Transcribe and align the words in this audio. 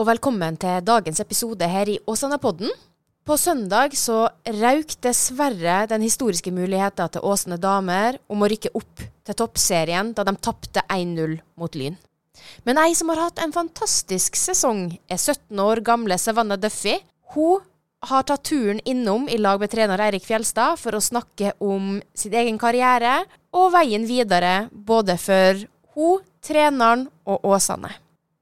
og 0.00 0.06
velkommen 0.08 0.56
til 0.56 0.80
dagens 0.80 1.18
episode 1.20 1.66
her 1.68 1.88
i 1.92 1.98
Åsane-podden. 2.08 2.70
På 3.28 3.36
søndag 3.36 3.92
så 4.00 4.30
røyk 4.48 4.94
dessverre 5.04 5.82
den 5.90 6.00
historiske 6.06 6.48
muligheten 6.56 7.12
til 7.12 7.26
Åsane 7.28 7.58
damer 7.60 8.16
om 8.32 8.40
å 8.40 8.48
rykke 8.48 8.72
opp 8.80 9.04
til 9.04 9.36
toppserien 9.36 10.14
da 10.16 10.24
de 10.24 10.34
tapte 10.40 10.86
1-0 10.88 11.36
mot 11.60 11.76
Lyn. 11.76 12.00
Men 12.64 12.80
ei 12.80 12.96
som 12.96 13.12
har 13.12 13.26
hatt 13.26 13.44
en 13.44 13.52
fantastisk 13.52 14.40
sesong, 14.40 14.86
er 15.04 15.20
17 15.20 15.60
år 15.60 15.84
gamle 15.84 16.16
Savannah 16.16 16.56
Duffy. 16.56 16.96
Hun 17.36 17.60
har 18.08 18.24
tatt 18.24 18.48
turen 18.48 18.80
innom 18.88 19.28
i 19.28 19.36
lag 19.36 19.60
med 19.60 19.68
trener 19.74 20.00
Eirik 20.00 20.24
Fjelstad 20.24 20.80
for 20.80 20.96
å 20.96 21.04
snakke 21.04 21.58
om 21.60 21.98
sin 22.16 22.40
egen 22.40 22.56
karriere 22.62 23.26
og 23.52 23.74
veien 23.76 24.08
videre, 24.08 24.70
både 24.72 25.20
for 25.20 25.66
hun, 25.92 26.24
treneren 26.40 27.10
og 27.28 27.44
Åsane. 27.44 27.98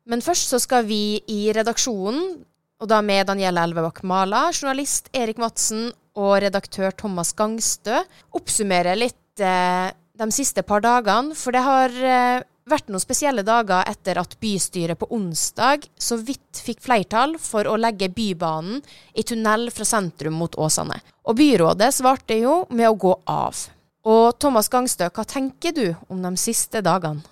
Men 0.08 0.24
først 0.24 0.54
så 0.54 0.60
skal 0.62 0.86
vi 0.88 1.20
i 1.28 1.40
redaksjonen, 1.52 2.38
og 2.78 2.88
da 2.88 3.00
med 3.04 3.26
Danielle 3.28 3.62
Elvebakk 3.66 4.00
Mala, 4.06 4.48
journalist 4.54 5.10
Erik 5.12 5.40
Madsen 5.42 5.90
og 6.18 6.38
redaktør 6.44 6.94
Thomas 6.96 7.34
Gangstø, 7.36 8.00
oppsummere 8.38 8.94
litt 8.96 9.42
eh, 9.42 9.90
de 9.92 10.28
siste 10.34 10.64
par 10.66 10.82
dagene. 10.84 11.36
For 11.36 11.54
det 11.54 11.64
har 11.66 11.94
eh, 11.98 12.46
vært 12.68 12.88
noen 12.88 13.02
spesielle 13.02 13.44
dager 13.46 13.84
etter 13.90 14.20
at 14.22 14.36
bystyret 14.40 14.98
på 15.00 15.10
onsdag 15.14 15.88
så 16.00 16.18
vidt 16.20 16.62
fikk 16.64 16.82
flertall 16.86 17.36
for 17.42 17.68
å 17.68 17.76
legge 17.80 18.10
Bybanen 18.14 18.80
i 19.12 19.24
tunnel 19.26 19.68
fra 19.74 19.86
sentrum 19.88 20.38
mot 20.40 20.56
Åsane. 20.56 21.00
Og 21.28 21.36
byrådet 21.38 21.90
svarte 21.98 22.38
jo 22.40 22.62
med 22.70 22.88
å 22.88 22.96
gå 22.96 23.16
av. 23.28 23.66
Og 24.08 24.38
Thomas 24.40 24.70
Gangstø, 24.72 25.10
hva 25.12 25.26
tenker 25.28 25.74
du 25.76 25.86
om 26.08 26.22
de 26.24 26.32
siste 26.40 26.80
dagene? 26.84 27.26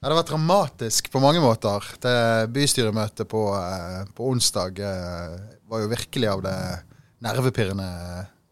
Ja, 0.00 0.08
det 0.08 0.14
har 0.14 0.22
vært 0.22 0.30
dramatisk 0.30 1.08
på 1.12 1.20
mange 1.20 1.42
måter. 1.44 1.84
Det 2.00 2.12
Bystyremøtet 2.54 3.28
på, 3.28 3.42
eh, 3.52 4.06
på 4.16 4.30
onsdag 4.32 4.80
eh, 4.80 5.34
var 5.68 5.82
jo 5.82 5.90
virkelig 5.90 6.30
av 6.30 6.40
det 6.46 6.54
nervepirrende 7.20 7.88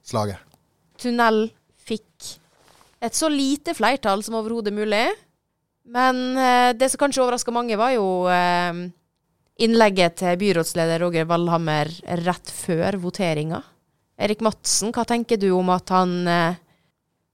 slaget. 0.05 0.37
Tunnel 1.01 1.47
fikk 1.81 2.35
et 3.01 3.17
så 3.17 3.33
lite 3.33 3.73
flertall 3.73 4.21
som 4.27 4.37
overhodet 4.37 4.77
mulig. 4.77 5.07
Men 5.89 6.37
eh, 6.37 6.77
det 6.77 6.93
som 6.93 7.01
kanskje 7.07 7.25
overraska 7.25 7.57
mange, 7.57 7.81
var 7.81 7.97
jo 7.97 8.29
innlegget 9.57 10.21
til 10.21 10.37
byrådsleder 10.45 11.01
Roger 11.01 11.33
Valhammer 11.33 11.89
rett 12.29 12.53
før 12.61 13.01
voteringa. 13.01 13.63
Erik 14.21 14.45
Madsen, 14.45 14.93
hva 14.93 15.09
tenker 15.09 15.41
du 15.41 15.49
om 15.57 15.73
at 15.73 15.97
han 15.97 16.13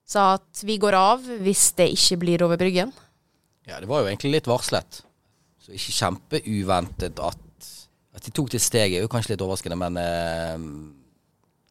sa 0.06 0.36
at 0.36 0.62
vi 0.62 0.78
går 0.78 0.94
av 0.94 1.32
hvis 1.42 1.72
det 1.74 1.90
ikke 1.96 2.22
blir 2.22 2.46
over 2.46 2.62
Bryggen? 2.62 2.94
Ja, 3.64 3.80
det 3.80 3.88
var 3.88 4.02
jo 4.02 4.10
egentlig 4.10 4.34
litt 4.34 4.48
varslet. 4.50 5.00
Så 5.64 5.72
ikke 5.72 5.96
kjempeuventet 5.96 7.20
at, 7.24 7.68
at 8.14 8.26
de 8.26 8.32
tok 8.34 8.52
det 8.52 8.60
steget. 8.60 8.98
er 8.98 9.06
jo 9.06 9.12
kanskje 9.12 9.34
litt 9.34 9.44
overraskende, 9.44 9.78
men 9.80 9.96
eh, 10.00 10.66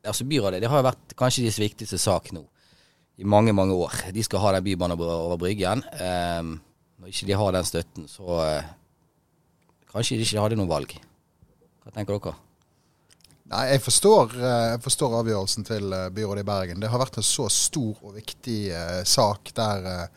altså 0.10 0.26
byrådet 0.26 0.64
det 0.64 0.72
har 0.72 0.82
jo 0.82 0.90
vært 0.90 1.16
kanskje 1.20 1.46
deres 1.46 1.62
viktigste 1.62 2.02
sak 2.02 2.32
nå 2.34 2.44
i 3.22 3.28
mange, 3.30 3.54
mange 3.54 3.76
år. 3.78 4.08
De 4.14 4.24
skal 4.26 4.42
ha 4.42 4.56
den 4.56 4.66
bybanen 4.66 4.98
over 4.98 5.38
Bryggen. 5.38 5.84
Eh, 5.94 6.42
når 6.98 7.12
ikke 7.12 7.30
de 7.30 7.38
har 7.38 7.54
den 7.54 7.68
støtten, 7.68 8.10
så 8.10 8.40
eh, 8.48 8.72
kanskje 9.94 10.18
de 10.18 10.26
ikke 10.26 10.42
hadde 10.42 10.58
noe 10.58 10.72
valg. 10.72 10.98
Hva 11.84 11.94
tenker 11.94 12.18
dere? 12.18 12.40
Nei, 13.54 13.64
jeg 13.74 13.84
forstår, 13.84 14.34
eh, 14.40 14.68
jeg 14.74 14.84
forstår, 14.86 15.16
avgjørelsen 15.20 15.68
til 15.68 15.94
eh, 15.94 16.10
byrådet 16.16 16.42
i 16.42 16.48
Bergen. 16.48 16.80
Det 16.82 16.90
har 16.90 17.02
vært 17.02 17.20
en 17.20 17.28
så 17.28 17.50
stor 17.52 18.00
og 18.02 18.16
viktig 18.16 18.60
eh, 18.72 19.02
sak 19.06 19.52
der 19.58 20.08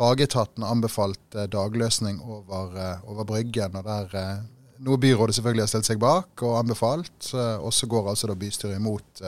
Fagetaten 0.00 0.64
anbefalt 0.64 1.36
eh, 1.36 1.44
dagløsning 1.52 2.22
over, 2.24 2.72
eh, 2.72 3.06
over, 3.10 3.26
Bryggen. 3.28 3.76
og 3.76 3.84
der 3.84 4.16
eh, 4.16 4.42
Noe 4.80 4.96
byrådet 4.96 5.34
selvfølgelig 5.36 5.66
har 5.66 5.68
stilt 5.68 5.88
seg 5.90 5.98
bak 6.00 6.40
og 6.40 6.54
anbefalt. 6.56 7.34
Og 7.60 7.68
så 7.76 7.84
går 7.84 8.06
altså 8.08 8.30
da 8.30 8.36
bystyret 8.40 8.78
imot 8.78 9.20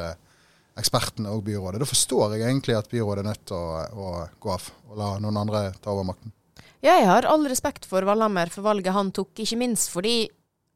ekspertene 0.81 1.29
og 1.29 1.43
byrådet. 1.45 1.83
Da 1.83 1.89
forstår 1.91 2.39
jeg 2.39 2.47
egentlig 2.47 2.79
at 2.79 2.89
byrådet 2.89 3.21
er 3.21 3.27
nødt 3.29 3.43
til 3.51 3.59
å, 3.59 3.83
å 3.93 4.13
gå 4.41 4.53
av 4.55 4.71
og 4.89 4.95
la 4.97 5.11
noen 5.21 5.43
andre 5.43 5.61
ta 5.77 5.93
over 5.93 6.07
makten. 6.09 6.33
Jeg 6.81 7.05
har 7.05 7.29
all 7.29 7.45
respekt 7.53 7.85
for 7.91 8.09
Valhammer 8.09 8.49
for 8.55 8.65
valget 8.65 8.97
han 8.97 9.13
tok, 9.13 9.35
ikke 9.45 9.61
minst 9.61 9.93
fordi 9.93 10.31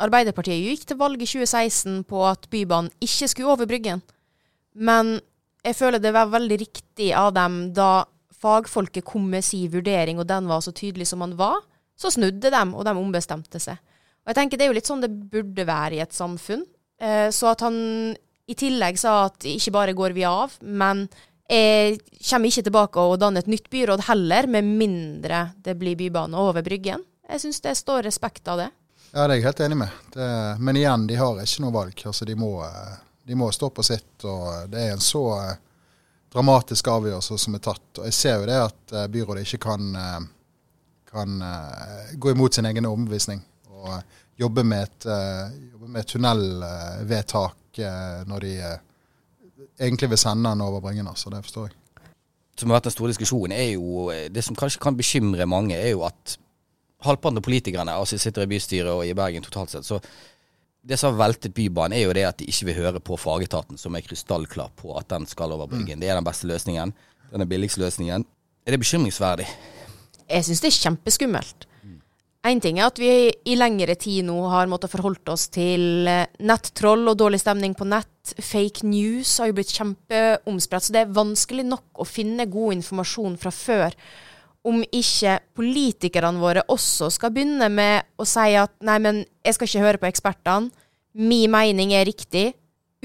Arbeiderpartiet 0.04 0.60
gikk 0.60 0.84
til 0.91 1.00
valg 1.00 1.25
i 1.25 1.31
2016 1.31 2.04
på 2.12 2.20
at 2.28 2.44
Bybanen 2.53 2.93
ikke 3.00 3.31
skulle 3.32 3.54
over 3.56 3.70
Bryggen. 3.70 4.04
Men 4.76 5.16
jeg 5.65 5.81
føler 5.81 6.04
det 6.04 6.12
var 6.12 6.28
veldig 6.37 6.60
riktig 6.60 7.15
av 7.16 7.32
dem 7.32 7.70
da 7.72 8.04
fagfolket 8.46 9.04
kom 9.06 9.26
med 9.32 9.44
sin 9.44 9.70
vurdering, 9.72 10.20
og 10.22 10.28
den 10.30 10.46
var 10.46 10.62
så 10.62 10.72
tydelig 10.76 11.08
som 11.10 11.24
den 11.24 11.34
var, 11.38 11.58
så 11.98 12.12
snudde 12.12 12.52
de, 12.52 12.62
og 12.72 12.84
de 12.86 12.94
ombestemte 12.94 13.60
seg. 13.62 13.78
Og 14.24 14.32
jeg 14.32 14.38
tenker 14.40 14.58
Det 14.58 14.66
er 14.66 14.72
jo 14.72 14.78
litt 14.78 14.88
sånn 14.88 15.04
det 15.04 15.10
burde 15.10 15.66
være 15.66 15.98
i 15.98 16.02
et 16.02 16.14
samfunn. 16.14 16.64
Eh, 17.00 17.28
så 17.34 17.52
at 17.52 17.62
han 17.66 17.76
i 18.46 18.54
tillegg 18.58 18.98
sa 18.98 19.26
at 19.26 19.46
ikke 19.48 19.74
bare 19.74 19.94
går 19.96 20.14
vi 20.16 20.24
av, 20.28 20.54
men 20.62 21.06
jeg 21.46 22.00
kommer 22.26 22.50
ikke 22.50 22.66
tilbake 22.66 23.02
og 23.02 23.20
danner 23.22 23.44
et 23.44 23.50
nytt 23.50 23.68
byråd 23.70 24.02
heller, 24.08 24.48
med 24.50 24.66
mindre 24.66 25.44
det 25.62 25.76
blir 25.78 25.98
bybane 25.98 26.38
over 26.38 26.64
Bryggen. 26.66 27.04
Jeg 27.26 27.42
syns 27.42 27.62
det 27.62 27.76
står 27.78 28.06
respekt 28.06 28.48
av 28.50 28.64
det. 28.64 28.70
Ja, 29.12 29.26
det 29.26 29.36
er 29.36 29.38
jeg 29.38 29.46
helt 29.46 29.62
enig 29.66 29.78
med. 29.84 30.00
Det, 30.14 30.28
men 30.58 30.78
igjen, 30.78 31.06
de 31.06 31.18
har 31.18 31.38
ikke 31.42 31.62
noe 31.64 31.74
valg. 31.74 32.02
Altså, 32.10 32.26
de 32.26 32.34
må, 32.38 32.50
de 33.26 33.38
må 33.38 33.50
stå 33.54 33.70
på 33.74 33.84
sitt. 33.86 34.26
og 34.26 34.66
Det 34.70 34.82
er 34.82 34.94
en 34.94 35.02
så 35.02 35.22
dramatiske 36.36 36.92
avgjørelser 36.92 37.41
som 37.41 37.56
er 37.56 37.64
tatt. 37.64 37.86
Og 37.98 38.08
jeg 38.08 38.16
ser 38.16 38.41
jo 38.41 38.48
det 38.50 38.58
at 38.60 38.94
eh, 38.94 39.08
byrådet 39.12 39.47
ikke 39.47 39.62
kan, 39.69 39.88
eh, 39.97 40.19
kan 41.10 41.42
eh, 41.42 42.14
gå 42.20 42.32
imot 42.32 42.56
sin 42.56 42.69
egen 42.69 42.88
overbevisning 42.88 43.42
og 43.76 43.97
jobbe 44.36 44.64
med 44.69 44.84
et, 44.84 45.04
jobbe 45.72 45.86
med 45.88 46.02
et 46.02 46.10
tunnelvedtak 46.10 47.78
når 48.28 48.44
de 48.44 48.50
egentlig 49.80 50.10
vil 50.12 50.20
sende 50.20 50.50
den 50.50 50.64
over 50.64 50.82
Bryngen. 50.84 51.08
Så 51.16 51.30
det 51.32 51.41
forstår 51.44 51.70
jeg. 51.70 51.76
Som 52.56 52.69
har 52.69 52.78
vært 52.78 52.91
en 52.91 52.94
stor 52.96 53.08
diskusjon, 53.08 53.52
er 53.52 53.70
jo 53.76 54.10
Det 54.32 54.44
som 54.44 54.56
kanskje 54.56 54.80
kan 54.80 54.96
bekymre 54.96 55.46
mange, 55.48 55.76
er 55.76 55.94
jo 55.94 56.04
at 56.04 56.36
halvparten 57.04 57.41
av 57.41 57.44
politikerne 57.44 57.96
altså 57.96 58.19
sitter 58.20 58.44
i 58.44 58.50
bystyret 58.50 58.92
og 58.92 59.06
i 59.06 59.14
Bergen 59.16 59.44
totalt 59.44 59.72
sett, 59.72 59.88
så 59.88 60.00
det 60.86 60.98
som 61.00 61.12
har 61.12 61.19
veltet 61.26 61.54
Bybanen, 61.54 61.97
er 61.97 62.06
jo 62.06 62.14
det 62.14 62.26
at 62.28 62.38
de 62.38 62.47
ikke 62.50 62.69
vil 62.69 62.78
høre 62.78 63.02
på 63.02 63.19
fagetaten, 63.19 63.78
som 63.80 63.97
er 63.97 64.04
krystallklar 64.06 64.70
på 64.78 64.94
at 64.98 65.08
den 65.10 65.26
skal 65.26 65.54
over 65.56 65.66
Bryggen. 65.70 65.98
Mm. 65.98 66.04
Det 66.04 66.10
er 66.10 66.19
den 66.19 66.26
beste 66.26 66.47
løsningen. 66.47 66.92
Den 67.32 67.42
er 67.42 67.50
billigste 67.50 67.82
løsningen. 67.82 68.26
Er 68.66 68.74
det 68.74 68.82
bekymringsverdig? 68.82 69.48
Jeg 70.26 70.46
syns 70.46 70.62
det 70.62 70.70
er 70.70 70.78
kjempeskummelt. 70.84 71.66
Én 72.46 72.60
ting 72.62 72.78
er 72.78 72.86
at 72.86 72.98
vi 73.02 73.10
i 73.26 73.56
lengre 73.58 73.96
tid 73.98 74.22
nå 74.28 74.36
har 74.52 74.69
måttet 74.70 74.92
forholdt 74.92 75.32
oss 75.32 75.48
til 75.50 76.06
eh, 76.06 76.28
nettroll 76.46 77.08
og 77.10 77.16
dårlig 77.19 77.41
stemning 77.42 77.75
på 77.75 77.88
nett. 77.91 78.34
Fake 78.38 78.86
news 78.86 79.32
har 79.41 79.50
jo 79.50 79.56
blitt 79.56 79.75
kjempeomspredt, 79.75 80.86
så 80.86 80.94
det 80.94 81.02
er 81.02 81.16
vanskelig 81.16 81.64
nok 81.66 82.02
å 82.02 82.06
finne 82.06 82.46
god 82.50 82.76
informasjon 82.76 83.34
fra 83.42 83.50
før 83.50 83.96
om 84.66 84.82
ikke 84.84 85.38
politikerne 85.56 86.43
våre 86.43 86.65
også 86.72 87.09
skal 87.15 87.32
begynne 87.34 87.69
med 87.72 88.06
å 88.19 88.27
si 88.27 88.54
at 88.59 88.75
nei, 88.84 88.99
men 89.03 89.22
jeg 89.47 89.56
skal 89.56 89.71
ikke 89.71 89.84
høre 89.84 90.03
på 90.03 90.09
ekspertene, 90.10 90.72
min 91.16 91.49
mening 91.53 91.94
er 91.97 92.04
riktig, 92.09 92.50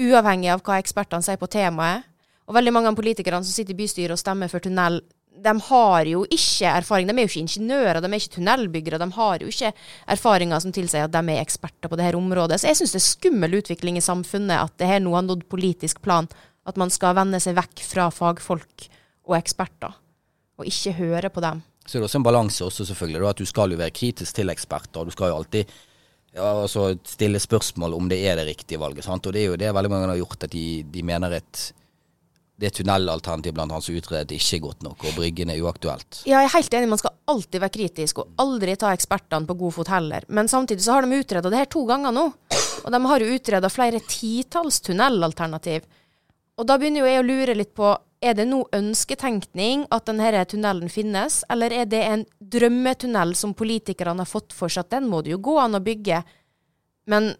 uavhengig 0.02 0.50
av 0.52 0.62
hva 0.66 0.80
ekspertene 0.82 1.24
sier 1.24 1.38
på 1.40 1.48
temaet. 1.52 2.04
Og 2.50 2.56
veldig 2.56 2.72
mange 2.74 2.90
av 2.90 2.96
politikerne 2.98 3.46
som 3.46 3.54
sitter 3.54 3.72
i 3.72 3.78
bystyret 3.78 4.12
og 4.16 4.20
stemmer 4.20 4.50
for 4.52 4.60
tunnel, 4.64 4.98
de 5.42 5.52
har 5.68 6.08
jo 6.10 6.26
ikke 6.26 6.68
erfaring. 6.68 7.08
De 7.08 7.14
er 7.14 7.24
jo 7.24 7.30
ikke 7.30 7.44
ingeniører, 7.46 8.02
de 8.02 8.10
er 8.10 8.18
ikke 8.18 8.34
tunnelbyggere. 8.34 8.98
De 9.00 9.08
har 9.14 9.44
jo 9.44 9.48
ikke 9.48 9.70
erfaringer 10.12 10.60
som 10.60 10.74
tilsier 10.74 11.06
at 11.06 11.14
de 11.14 11.22
er 11.22 11.40
eksperter 11.40 11.88
på 11.88 11.96
dette 11.96 12.18
området. 12.18 12.60
Så 12.60 12.68
jeg 12.68 12.82
syns 12.82 12.92
det 12.92 13.00
er 13.00 13.06
skummel 13.06 13.56
utvikling 13.62 13.96
i 13.96 14.04
samfunnet 14.04 14.58
at 14.58 14.76
det 14.82 14.90
her 14.90 15.00
nå 15.00 15.14
har 15.16 15.24
nådd 15.24 15.46
politisk 15.48 16.02
plan. 16.04 16.28
At 16.68 16.76
man 16.76 16.92
skal 16.92 17.16
vende 17.16 17.40
seg 17.42 17.56
vekk 17.56 17.86
fra 17.86 18.10
fagfolk 18.12 18.90
og 19.30 19.38
eksperter 19.38 20.01
og 20.58 20.68
ikke 20.68 20.94
høre 20.98 21.30
på 21.32 21.42
dem. 21.44 21.62
Så 21.86 21.96
det 21.96 22.02
er 22.02 22.08
også 22.08 22.20
en 22.20 22.26
balanse 22.26 22.64
også, 22.64 22.86
selvfølgelig. 22.92 23.28
at 23.28 23.40
Du 23.42 23.46
skal 23.48 23.72
jo 23.72 23.80
være 23.80 23.90
kritisk 23.90 24.34
til 24.34 24.52
eksperter. 24.52 25.00
og 25.00 25.06
Du 25.06 25.14
skal 25.14 25.32
jo 25.32 25.36
alltid 25.40 25.64
ja, 26.34 26.62
altså 26.62 26.96
stille 27.04 27.40
spørsmål 27.42 27.94
om 27.94 28.08
det 28.08 28.22
er 28.24 28.36
det 28.36 28.46
riktige 28.46 28.80
valget. 28.80 29.04
Sant? 29.04 29.26
Og 29.26 29.32
det 29.32 29.42
er 29.42 29.50
jo 29.50 29.56
det 29.56 29.74
veldig 29.74 29.90
mange 29.90 30.08
har 30.08 30.20
gjort, 30.20 30.44
at 30.44 30.52
de, 30.52 30.82
de 30.82 31.02
mener 31.02 31.38
et 31.38 31.72
det 32.62 32.70
tunnelalternativet 32.76 33.56
blant 33.56 33.72
annet 33.72 33.84
som 33.84 33.96
utredet 33.98 34.36
ikke 34.36 34.58
er 34.58 34.62
godt 34.62 34.84
nok, 34.86 35.00
og 35.08 35.16
Bryggen 35.16 35.50
er 35.50 35.58
uaktuelt. 35.64 36.20
Ja, 36.28 36.42
jeg 36.44 36.50
er 36.50 36.54
helt 36.54 36.76
enig, 36.78 36.90
man 36.92 37.00
skal 37.00 37.16
alltid 37.32 37.62
være 37.64 37.74
kritisk, 37.74 38.20
og 38.22 38.42
aldri 38.44 38.76
ta 38.78 38.92
ekspertene 38.94 39.48
på 39.48 39.56
god 39.58 39.74
fot 39.78 39.90
heller. 39.90 40.26
Men 40.28 40.50
samtidig 40.52 40.84
så 40.84 40.94
har 40.94 41.06
de 41.06 41.18
utreda 41.18 41.50
det 41.50 41.58
her 41.58 41.70
to 41.72 41.82
ganger 41.88 42.14
nå. 42.14 42.28
Og 42.82 42.94
de 42.94 43.00
har 43.08 43.24
jo 43.24 43.34
utreda 43.34 43.70
flere 43.72 44.02
titalls 44.06 44.78
tunnelalternativ. 44.86 45.88
Og 46.60 46.68
da 46.68 46.78
begynner 46.78 47.02
jo 47.02 47.10
jeg 47.10 47.22
å 47.22 47.26
lure 47.26 47.58
litt 47.58 47.74
på 47.74 47.90
er 48.22 48.36
det 48.38 48.46
nå 48.48 48.60
ønsketenkning 48.76 49.86
at 49.92 50.06
denne 50.06 50.44
tunnelen 50.48 50.92
finnes, 50.92 51.40
eller 51.50 51.74
er 51.74 51.88
det 51.90 52.02
en 52.06 52.22
drømmetunnel 52.38 53.34
som 53.38 53.54
politikerne 53.58 54.22
har 54.22 54.30
fått 54.30 54.54
for 54.56 54.72
seg 54.72 54.86
at 54.86 54.94
den 54.98 55.10
må 55.10 55.22
det 55.22 55.34
jo 55.34 55.42
gå 55.42 55.56
an 55.60 55.78
å 55.78 55.82
bygge, 55.82 56.22
men 57.10 57.32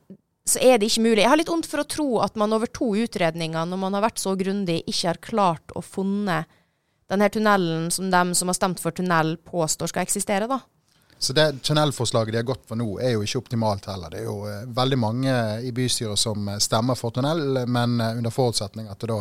så 0.48 0.58
er 0.58 0.80
det 0.80 0.88
ikke 0.90 1.04
mulig. 1.04 1.22
Jeg 1.22 1.30
har 1.30 1.38
litt 1.38 1.52
vondt 1.52 1.68
for 1.70 1.84
å 1.84 1.86
tro 1.86 2.08
at 2.24 2.34
man 2.40 2.52
over 2.54 2.66
to 2.66 2.88
utredninger, 2.98 3.68
når 3.68 3.78
man 3.78 3.94
har 3.94 4.02
vært 4.08 4.18
så 4.18 4.34
grundig, 4.38 4.80
ikke 4.90 5.12
har 5.12 5.22
klart 5.22 5.74
å 5.78 5.84
funne 5.86 6.42
denne 7.12 7.28
tunnelen 7.30 7.90
som 7.94 8.10
de 8.10 8.22
som 8.34 8.50
har 8.50 8.58
stemt 8.58 8.82
for 8.82 8.94
tunnel, 8.96 9.36
påstår 9.46 9.92
skal 9.92 10.06
eksistere, 10.06 10.48
da. 10.50 10.58
Så 11.22 11.32
det 11.36 11.62
tunnelforslaget 11.62 12.34
de 12.34 12.40
har 12.40 12.46
gått 12.48 12.64
for 12.66 12.78
nå, 12.80 12.96
er 12.98 13.12
jo 13.14 13.22
ikke 13.22 13.44
optimalt 13.44 13.86
heller. 13.86 14.10
Det 14.10 14.24
er 14.24 14.26
jo 14.26 14.40
eh, 14.50 14.64
veldig 14.74 14.98
mange 14.98 15.34
i 15.62 15.70
bystyret 15.70 16.18
som 16.18 16.48
eh, 16.50 16.58
stemmer 16.58 16.98
for 16.98 17.14
tunnel, 17.14 17.62
men 17.70 18.00
eh, 18.00 18.16
under 18.18 18.34
forutsetning 18.34 18.88
at 18.90 18.98
det 18.98 19.12
da 19.12 19.20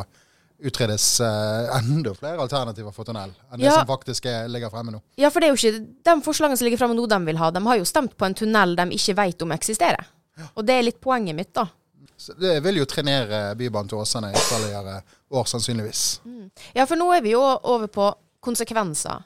utredes 0.61 1.05
eh, 1.25 1.75
enda 1.79 2.13
flere 2.17 2.41
alternativer 2.43 2.93
for 2.95 3.07
tunnel 3.07 3.33
enn 3.51 3.61
det 3.61 3.73
som 3.73 3.87
faktisk 3.89 4.27
er, 4.29 4.47
ligger 4.51 4.71
fremme 4.73 4.93
nå. 4.93 5.01
Ja, 5.19 5.31
for 5.33 5.41
det 5.41 5.49
er 5.49 5.55
jo 5.55 5.59
ikke 5.59 5.83
de 6.09 6.15
forslagene 6.25 6.59
som 6.59 6.67
ligger 6.67 6.81
fremme 6.81 6.97
nå, 6.97 7.05
de 7.09 7.19
vil 7.27 7.41
ha. 7.41 7.51
De 7.53 7.61
har 7.65 7.79
jo 7.81 7.87
stemt 7.87 8.17
på 8.17 8.27
en 8.27 8.37
tunnel 8.37 8.75
de 8.79 8.87
ikke 8.97 9.17
vet 9.19 9.45
om 9.45 9.55
eksisterer. 9.57 10.09
Og 10.55 10.65
det 10.65 10.77
er 10.77 10.87
litt 10.87 11.01
poenget 11.03 11.37
mitt, 11.37 11.53
da. 11.57 11.67
Så 12.21 12.35
det 12.37 12.59
vil 12.61 12.77
jo 12.77 12.85
trenere 12.85 13.55
Bybanen 13.57 13.89
til 13.89 13.97
Åsane 13.97 14.29
i 14.29 14.37
ytterligere 14.37 14.99
år, 15.33 15.47
sannsynligvis. 15.49 16.03
Ja, 16.77 16.85
for 16.85 16.99
nå 16.99 17.07
er 17.15 17.23
vi 17.25 17.33
jo 17.33 17.41
over 17.41 17.89
på 17.89 18.11
konsekvenser. 18.45 19.23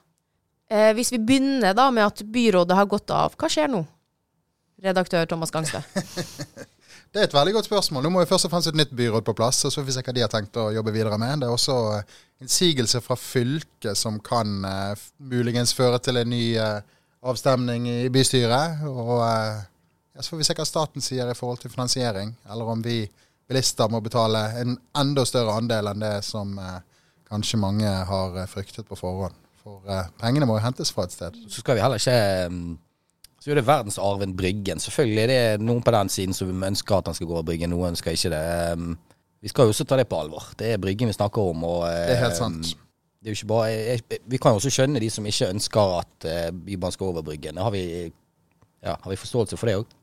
Eh, 0.71 0.93
hvis 0.95 1.11
vi 1.11 1.19
begynner 1.19 1.75
da 1.77 1.89
med 1.91 2.07
at 2.07 2.23
byrådet 2.23 2.77
har 2.77 2.87
gått 2.89 3.11
av, 3.13 3.35
hva 3.35 3.49
skjer 3.51 3.67
nå? 3.71 3.83
Redaktør 4.85 5.27
Thomas 5.29 5.51
Gangstad. 5.51 5.83
Det 7.15 7.21
er 7.21 7.29
et 7.29 7.33
veldig 7.33 7.53
godt 7.55 7.67
spørsmål. 7.69 8.03
Nå 8.03 8.09
må 8.11 8.21
jo 8.25 8.27
først 8.27 8.49
og 8.49 8.51
fremst 8.51 8.67
et 8.67 8.75
nytt 8.75 8.89
byråd 8.91 9.23
på 9.23 9.33
plass, 9.39 9.61
og 9.63 9.71
så 9.71 9.79
får 9.79 9.85
vi 9.87 9.93
se 9.95 10.01
hva 10.03 10.13
de 10.17 10.23
har 10.25 10.31
tenkt 10.33 10.57
å 10.59 10.65
jobbe 10.75 10.91
videre 10.91 11.15
med. 11.15 11.39
Det 11.39 11.47
er 11.47 11.53
også 11.55 11.75
eh, 11.95 12.17
innsigelse 12.43 12.99
fra 13.05 13.15
fylket 13.15 13.95
som 13.95 14.17
kan 14.19 14.51
uh, 14.67 15.05
muligens 15.23 15.71
føre 15.77 16.01
til 16.03 16.19
en 16.19 16.27
ny 16.27 16.41
uh, 16.59 16.81
avstemning 17.23 17.87
i 17.87 18.09
bystyret. 18.11 18.83
Og 18.89 19.13
uh, 19.21 19.63
ja, 19.63 20.19
så 20.19 20.33
får 20.33 20.41
vi 20.41 20.49
se 20.49 20.57
hva 20.59 20.67
staten 20.67 21.07
sier 21.07 21.31
i 21.31 21.37
forhold 21.39 21.63
til 21.63 21.71
finansiering, 21.71 22.35
eller 22.51 22.73
om 22.75 22.83
vi 22.83 23.05
bilister 23.47 23.87
må 23.95 24.03
betale 24.03 24.43
en 24.59 24.75
enda 24.99 25.23
større 25.23 25.55
andel 25.55 25.93
enn 25.93 26.03
det 26.03 26.17
som 26.27 26.51
kanskje 27.29 27.61
mange 27.61 27.95
har 28.11 28.41
fryktet 28.51 28.89
på 28.89 28.99
forhånd. 28.99 29.39
For 29.63 29.87
pengene 30.19 30.49
må 30.49 30.59
jo 30.59 30.65
hentes 30.67 30.91
fra 30.91 31.07
et 31.07 31.15
sted. 31.15 31.37
Så 31.47 31.63
skal 31.63 31.77
vi 31.77 31.85
heller 31.85 32.01
ikke 32.01 32.49
um, 32.51 32.73
Så 33.45 33.51
er 33.53 33.59
det 33.59 33.67
verdensarven 33.67 34.31
Bryggen. 34.33 34.79
Selvfølgelig 34.81 35.21
er 35.21 35.27
det 35.29 35.61
noen 35.61 35.83
på 35.85 35.91
den 35.93 36.09
siden 36.09 36.33
som 36.33 36.63
ønsker 36.65 36.95
at 36.97 37.11
han 37.11 37.13
skal 37.13 37.27
gå 37.29 37.35
av 37.37 37.43
Bryggen, 37.45 37.69
noen 37.69 37.91
ønsker 37.93 38.15
ikke 38.17 38.31
det. 38.33 38.45
Um, 38.73 38.95
vi 39.45 39.51
skal 39.51 39.67
jo 39.67 39.73
også 39.75 39.85
ta 39.85 39.99
det 39.99 40.07
på 40.09 40.17
alvor. 40.17 40.47
Det 40.57 40.71
er 40.73 40.79
Bryggen 40.81 41.11
vi 41.11 41.13
snakker 41.13 41.51
om. 41.51 41.61
Og, 41.63 41.83
Det 41.85 42.15
er 42.15 42.23
helt 42.23 42.39
um, 42.41 42.55
sant. 42.55 42.71
Det 43.21 43.29
er 43.29 43.35
jo 43.35 43.37
ikke 43.37 43.51
bare, 43.51 43.99
vi 44.25 44.39
kan 44.41 44.55
jo 44.55 44.61
også 44.63 44.71
skjønne 44.73 45.01
de 45.03 45.11
som 45.13 45.29
ikke 45.29 45.51
ønsker 45.53 45.93
at 45.99 46.25
uh, 46.25 46.47
Bybanen 46.57 46.95
skal 46.95 47.11
over 47.11 47.21
Bryggen. 47.27 47.61
Har 47.61 47.69
vi, 47.75 47.83
ja, 48.81 48.95
har 48.95 49.13
vi 49.13 49.19
forståelse 49.21 49.59
for 49.61 49.69
det 49.69 49.75
òg? 49.83 49.93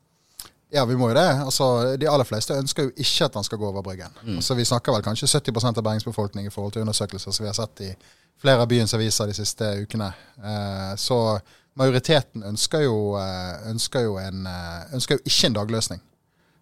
Ja, 0.73 0.85
vi 0.87 0.95
må 0.95 1.09
jo 1.11 1.17
det. 1.17 1.27
Altså, 1.43 1.67
de 1.99 2.07
aller 2.09 2.25
fleste 2.25 2.55
ønsker 2.57 2.87
jo 2.87 2.93
ikke 2.95 3.27
at 3.27 3.35
han 3.35 3.43
skal 3.43 3.59
gå 3.59 3.67
over 3.67 3.83
Bryggen. 3.83 4.15
Altså, 4.37 4.55
vi 4.55 4.63
snakker 4.65 4.95
vel 4.95 5.03
kanskje 5.03 5.27
70% 5.27 5.83
av 5.83 5.83
Bergens 5.83 6.07
befolkning 6.07 6.47
i 6.47 6.53
forhold 6.53 6.77
til 6.77 6.87
undersøkelser 6.87 7.35
som 7.35 7.43
vi 7.43 7.51
har 7.51 7.59
sett 7.59 7.83
i 7.83 7.91
flere 8.41 8.63
av 8.63 8.71
byens 8.71 8.95
aviser 8.95 9.27
de 9.27 9.35
siste 9.37 9.67
ukene. 9.83 10.07
Eh, 10.39 10.95
så 10.97 11.19
majoriteten 11.79 12.43
ønsker 12.43 12.85
jo, 12.85 13.15
eh, 13.17 13.69
ønsker, 13.71 14.05
jo 14.07 14.17
en, 14.21 14.45
eh, 14.47 14.93
ønsker 14.93 15.17
jo 15.17 15.25
ikke 15.25 15.49
en 15.49 15.57
dagløsning 15.57 16.01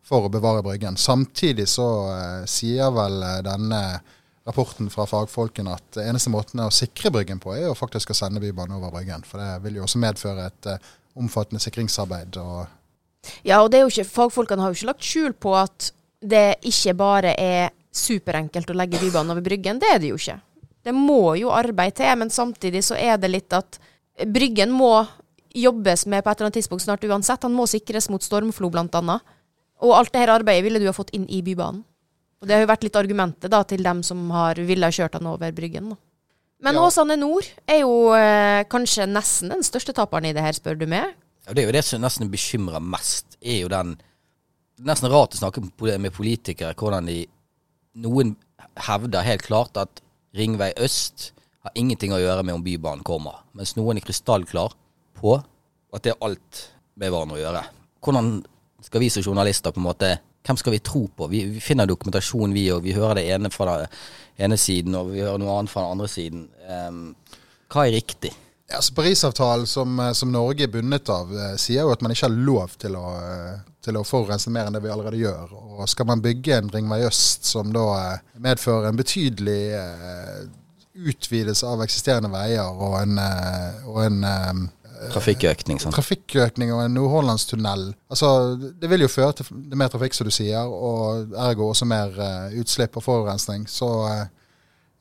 for 0.07 0.25
å 0.25 0.31
bevare 0.31 0.63
Bryggen. 0.63 0.97
Samtidig 0.97 1.67
så 1.69 1.87
eh, 2.15 2.45
sier 2.49 2.91
vel 2.95 3.21
denne 3.45 4.01
rapporten 4.47 4.89
fra 4.89 5.05
fagfolkene 5.05 5.75
at 5.75 5.99
eneste 6.01 6.31
måten 6.33 6.63
å 6.63 6.71
sikre 6.73 7.11
Bryggen 7.13 7.39
på, 7.39 7.53
er 7.55 7.67
jo 7.67 7.77
faktisk 7.77 8.11
å 8.11 8.17
sende 8.17 8.41
Bybanen 8.41 8.79
over 8.79 8.93
Bryggen. 8.95 9.25
For 9.27 9.41
det 9.41 9.61
vil 9.65 9.79
jo 9.79 9.85
også 9.85 10.01
medføre 10.01 10.47
et 10.49 10.71
omfattende 11.19 11.61
sikringsarbeid. 11.61 12.37
og 12.37 12.65
Ja, 13.45 13.61
og 13.61 13.73
ikke, 13.75 14.07
fagfolkene 14.07 14.63
har 14.63 14.71
jo 14.71 14.79
ikke 14.79 14.93
lagt 14.93 15.05
skjul 15.05 15.33
på 15.33 15.53
at 15.59 15.91
det 16.21 16.61
ikke 16.65 16.95
bare 16.97 17.35
er 17.37 17.69
superenkelt 17.91 18.69
å 18.71 18.77
legge 18.77 18.99
Bybanen 19.01 19.35
over 19.35 19.45
Bryggen. 19.45 19.79
Det 19.79 19.93
er 19.93 20.01
det 20.01 20.09
jo 20.13 20.17
ikke. 20.17 20.39
Det 20.81 20.93
må 20.97 21.35
jo 21.37 21.51
arbeid 21.53 21.99
til, 21.99 22.09
men 22.17 22.33
samtidig 22.33 22.81
så 22.87 22.97
er 22.97 23.19
det 23.21 23.29
litt 23.29 23.53
at 23.53 23.77
Bryggen 24.25 24.71
må 24.71 25.07
jobbes 25.55 26.05
med 26.07 26.23
på 26.23 26.31
et 26.31 26.37
eller 26.39 26.47
annet 26.49 26.59
tidspunkt 26.61 26.83
snart 26.85 27.03
uansett. 27.03 27.43
Han 27.43 27.55
må 27.55 27.65
sikres 27.67 28.09
mot 28.09 28.23
stormflo, 28.23 28.69
blant 28.71 28.93
annet. 28.95 29.21
Og 29.81 29.95
alt 29.97 30.11
det 30.13 30.21
her 30.21 30.33
arbeidet 30.35 30.63
ville 30.63 30.79
du 30.79 30.85
ha 30.87 30.93
fått 30.95 31.09
inn 31.17 31.25
i 31.29 31.41
Bybanen. 31.41 31.83
Og 32.41 32.47
det 32.47 32.55
har 32.55 32.63
jo 32.63 32.69
vært 32.71 32.83
litt 32.87 32.95
argumentet 32.97 33.51
da 33.53 33.59
til 33.69 33.83
dem 33.85 33.99
som 34.03 34.29
har 34.33 34.55
ville 34.55 34.87
kjørt 34.93 35.13
han 35.19 35.27
over 35.29 35.51
Bryggen. 35.51 35.89
da. 35.89 35.95
Men 36.61 36.75
Ja. 36.75 36.85
Åsane 36.87 37.17
Nord 37.17 37.45
er 37.67 37.79
jo 37.81 38.13
eh, 38.13 38.63
kanskje 38.69 39.07
nesten 39.09 39.49
den 39.49 39.63
største 39.65 39.93
taperen 39.93 40.25
i 40.29 40.33
det 40.33 40.41
her, 40.41 40.53
spør 40.53 40.77
du 40.77 40.85
meg. 40.85 41.13
Ja, 41.47 41.53
det 41.53 41.63
er 41.63 41.67
jo 41.69 41.71
det 41.73 41.83
som 41.85 42.01
nesten 42.01 42.29
bekymrer 42.29 42.81
mest, 42.81 43.37
er 43.41 43.61
jo 43.63 43.67
den 43.67 43.95
nesten 44.81 45.09
rart 45.09 45.33
å 45.33 45.37
snakke 45.41 45.61
med- 45.81 45.99
med 46.01 46.13
politikere 46.13 46.73
hvordan 46.75 47.05
de 47.07 47.27
Noen 47.95 48.35
hevder 48.77 49.21
helt 49.21 49.41
klart 49.43 49.75
at 49.75 50.01
Ringvei 50.33 50.71
øst 50.77 51.31
har 51.65 51.77
ingenting 51.77 52.13
å 52.13 52.21
gjøre 52.21 52.45
med 52.45 52.57
om 52.57 52.63
Bybanen 52.65 53.05
kommer, 53.05 53.43
mens 53.57 53.75
noen 53.77 53.99
er 53.99 54.05
krystallklar 54.05 54.73
på 55.19 55.37
at 55.91 56.03
det 56.05 56.13
er 56.15 56.25
alt 56.25 56.65
med 56.97 57.11
hverandre 57.11 57.37
å 57.37 57.41
gjøre. 57.41 57.63
Hvordan 58.01 58.33
skal 58.81 59.03
vi 59.03 59.09
som 59.13 59.25
journalister 59.25 59.73
på 59.73 59.81
en 59.81 59.89
måte 59.91 60.17
Hvem 60.41 60.57
skal 60.57 60.73
vi 60.73 60.79
tro 60.81 61.03
på? 61.05 61.27
Vi, 61.29 61.43
vi 61.53 61.59
finner 61.61 61.85
dokumentasjon, 61.85 62.49
vi 62.49 62.63
òg. 62.73 62.79
Vi 62.81 62.95
hører 62.95 63.19
det 63.19 63.27
ene 63.29 63.51
fra 63.53 63.75
den 63.83 63.91
ene 64.41 64.57
siden, 64.57 64.95
og 64.97 65.11
vi 65.11 65.21
hører 65.21 65.37
noe 65.37 65.53
annet 65.53 65.69
fra 65.69 65.83
den 65.83 65.93
andre 65.93 66.07
siden. 66.09 66.47
Um, 66.65 67.03
hva 67.69 67.83
er 67.85 67.93
riktig? 67.93 68.31
Ja, 68.71 68.81
så 68.81 68.93
Parisavtalen, 68.93 69.67
som, 69.67 69.99
eh, 69.99 70.11
som 70.11 70.31
Norge 70.31 70.63
er 70.63 70.67
bundet 70.71 71.09
av, 71.09 71.29
eh, 71.37 71.55
sier 71.57 71.81
jo 71.81 71.91
at 71.91 72.01
man 72.01 72.11
ikke 72.11 72.29
har 72.29 72.35
lov 72.35 72.77
til 72.79 72.95
å, 72.95 73.07
eh, 73.19 73.59
til 73.83 73.93
å 73.99 74.05
forurense 74.07 74.49
mer 74.49 74.65
enn 74.65 74.73
det 74.73 74.81
vi 74.81 74.89
allerede 74.89 75.19
gjør. 75.19 75.51
Og 75.79 75.89
skal 75.89 76.05
man 76.05 76.21
bygge 76.21 76.57
en 76.57 76.69
Ringvei 76.69 77.01
øst 77.05 77.43
som 77.43 77.73
da 77.73 78.19
medfører 78.39 78.87
en 78.87 78.97
betydelig 78.97 79.75
utvidelse 81.09 81.67
av 81.67 81.81
eksisterende 81.85 82.29
veier 82.33 82.69
og 82.69 82.99
en, 83.01 83.17
eh, 83.21 83.87
og 83.87 84.03
en 84.05 84.23
eh, 84.23 84.61
Trafikkøkning, 85.11 85.79
sant? 85.81 85.95
trafikkøkning 85.95 86.69
og 86.75 86.83
en 86.83 86.93
Nordhordlandstunnel 86.93 87.87
Altså, 88.13 88.27
Det 88.77 88.89
vil 88.91 89.01
jo 89.01 89.07
føre 89.09 89.33
til 89.39 89.47
er 89.71 89.79
mer 89.81 89.89
trafikk, 89.89 90.13
som 90.13 90.29
du 90.29 90.31
sier, 90.35 90.61
og 90.61 91.33
ergo 91.33 91.71
også 91.71 91.87
mer 91.89 92.13
eh, 92.21 92.59
utslipp 92.61 92.99
og 93.01 93.03
forurensning. 93.07 93.65
Så 93.65 93.89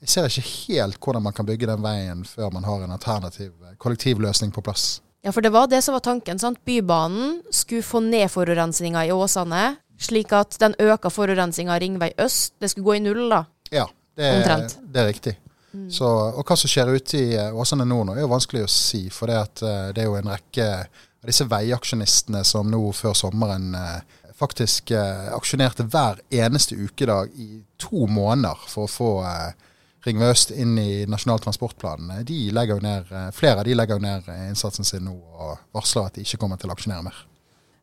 jeg 0.01 0.09
ser 0.09 0.31
ikke 0.31 0.49
helt 0.73 0.97
hvordan 1.05 1.23
man 1.23 1.37
kan 1.37 1.45
bygge 1.47 1.69
den 1.69 1.85
veien 1.85 2.25
før 2.25 2.49
man 2.55 2.65
har 2.65 2.87
en 2.87 2.97
alternativ 2.97 3.53
kollektivløsning 3.79 4.53
på 4.57 4.65
plass. 4.65 5.03
Ja, 5.21 5.35
for 5.37 5.45
det 5.45 5.53
var 5.53 5.69
det 5.69 5.83
som 5.85 5.93
var 5.93 6.01
tanken. 6.01 6.39
sant? 6.39 6.63
Bybanen 6.65 7.43
skulle 7.53 7.85
få 7.85 8.01
ned 8.01 8.31
forurensninga 8.33 9.05
i 9.05 9.13
Åsane, 9.13 9.77
slik 10.01 10.33
at 10.33 10.57
den 10.63 10.75
øka 10.81 11.11
forurensninga 11.13 11.75
av 11.75 11.81
Ringvei 11.83 12.15
øst. 12.17 12.55
Det 12.59 12.71
skulle 12.71 12.85
gå 12.85 12.95
i 12.97 13.03
null, 13.05 13.27
da. 13.29 13.45
Ja, 13.71 13.85
det 14.17 14.25
er, 14.25 14.39
Omtrent. 14.39 14.79
det 14.81 15.03
er 15.03 15.07
riktig. 15.13 15.37
Så, 15.71 16.07
og 16.09 16.43
hva 16.43 16.57
som 16.59 16.71
skjer 16.71 16.91
ute 16.91 17.19
i 17.19 17.35
eh, 17.39 17.55
Åsane 17.55 17.87
nå, 17.87 18.01
nå, 18.05 18.17
er 18.17 18.25
jo 18.25 18.33
vanskelig 18.33 18.65
å 18.67 18.71
si. 18.71 19.05
For 19.15 19.31
det, 19.31 19.39
at, 19.39 19.63
eh, 19.63 19.91
det 19.95 20.03
er 20.03 20.09
jo 20.09 20.19
en 20.19 20.33
rekke 20.33 20.67
av 20.83 21.29
disse 21.29 21.47
veiaksjonistene 21.47 22.43
som 22.49 22.71
nå 22.71 22.81
før 22.97 23.15
sommeren 23.19 23.75
eh, 23.79 24.19
faktisk 24.41 24.91
eh, 24.97 25.29
aksjonerte 25.37 25.87
hver 25.91 26.23
eneste 26.33 26.75
ukedag 26.75 27.35
i 27.39 27.63
to 27.81 28.07
måneder 28.11 28.67
for 28.71 28.89
å 28.89 28.95
få 28.95 29.11
eh, 29.29 29.67
Ringvei 30.01 30.31
øst 30.33 30.49
inn 30.57 30.79
i 30.81 31.05
Nasjonal 31.13 31.43
transportplan. 31.45 32.07
De 32.25 32.39
legger 32.57 32.79
jo 32.79 32.81
ned, 32.81 33.11
flere 33.37 33.61
av 33.61 33.67
de 33.69 33.75
legger 33.77 33.99
jo 33.99 34.05
ned 34.07 34.31
innsatsen 34.47 34.87
sin 34.89 35.05
nå 35.05 35.13
og 35.13 35.59
varsler 35.77 36.09
at 36.09 36.17
de 36.17 36.25
ikke 36.25 36.39
kommer 36.41 36.57
til 36.57 36.73
å 36.73 36.73
aksjonere 36.73 37.05
mer. 37.05 37.19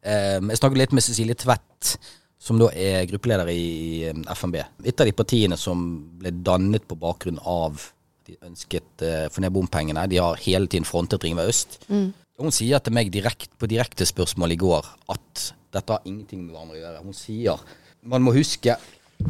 Eh, 0.01 0.39
jeg 0.39 0.57
snakket 0.57 0.81
litt 0.81 0.95
med 0.97 1.05
Cecilie 1.05 1.37
Tvedt, 1.37 1.91
som 2.39 2.59
da 2.61 2.69
er 2.75 3.07
gruppeleder 3.09 3.49
i 3.53 3.67
eh, 4.09 4.23
FNB. 4.33 4.59
Et 4.85 5.01
av 5.01 5.09
de 5.09 5.15
partiene 5.17 5.57
som 5.59 5.83
ble 6.19 6.31
dannet 6.31 6.87
på 6.87 6.99
bakgrunn 6.99 7.41
av 7.43 7.81
de 8.27 8.35
ønsket 8.43 9.03
å 9.07 9.11
få 9.31 9.41
ned 9.43 9.53
bompengene. 9.55 10.03
De 10.11 10.19
har 10.19 10.39
hele 10.43 10.67
tiden 10.67 10.87
frontet 10.87 11.23
Ringvei 11.23 11.47
øst. 11.47 11.79
Hun 12.37 12.53
sier 12.53 12.81
til 12.83 12.93
meg 12.93 13.09
direkt, 13.09 13.53
på 13.57 13.69
direkte 13.71 14.05
spørsmål 14.05 14.53
i 14.53 14.59
går 14.61 14.89
at 15.13 15.45
dette 15.73 15.95
har 15.95 16.05
ingenting 16.05 16.43
med 16.43 16.53
hverandre 16.53 16.75
å 16.75 16.81
gjøre. 16.81 17.03
Hun 17.07 17.15
sier 17.17 17.63
man 18.07 18.23
må 18.23 18.31
huske 18.35 18.75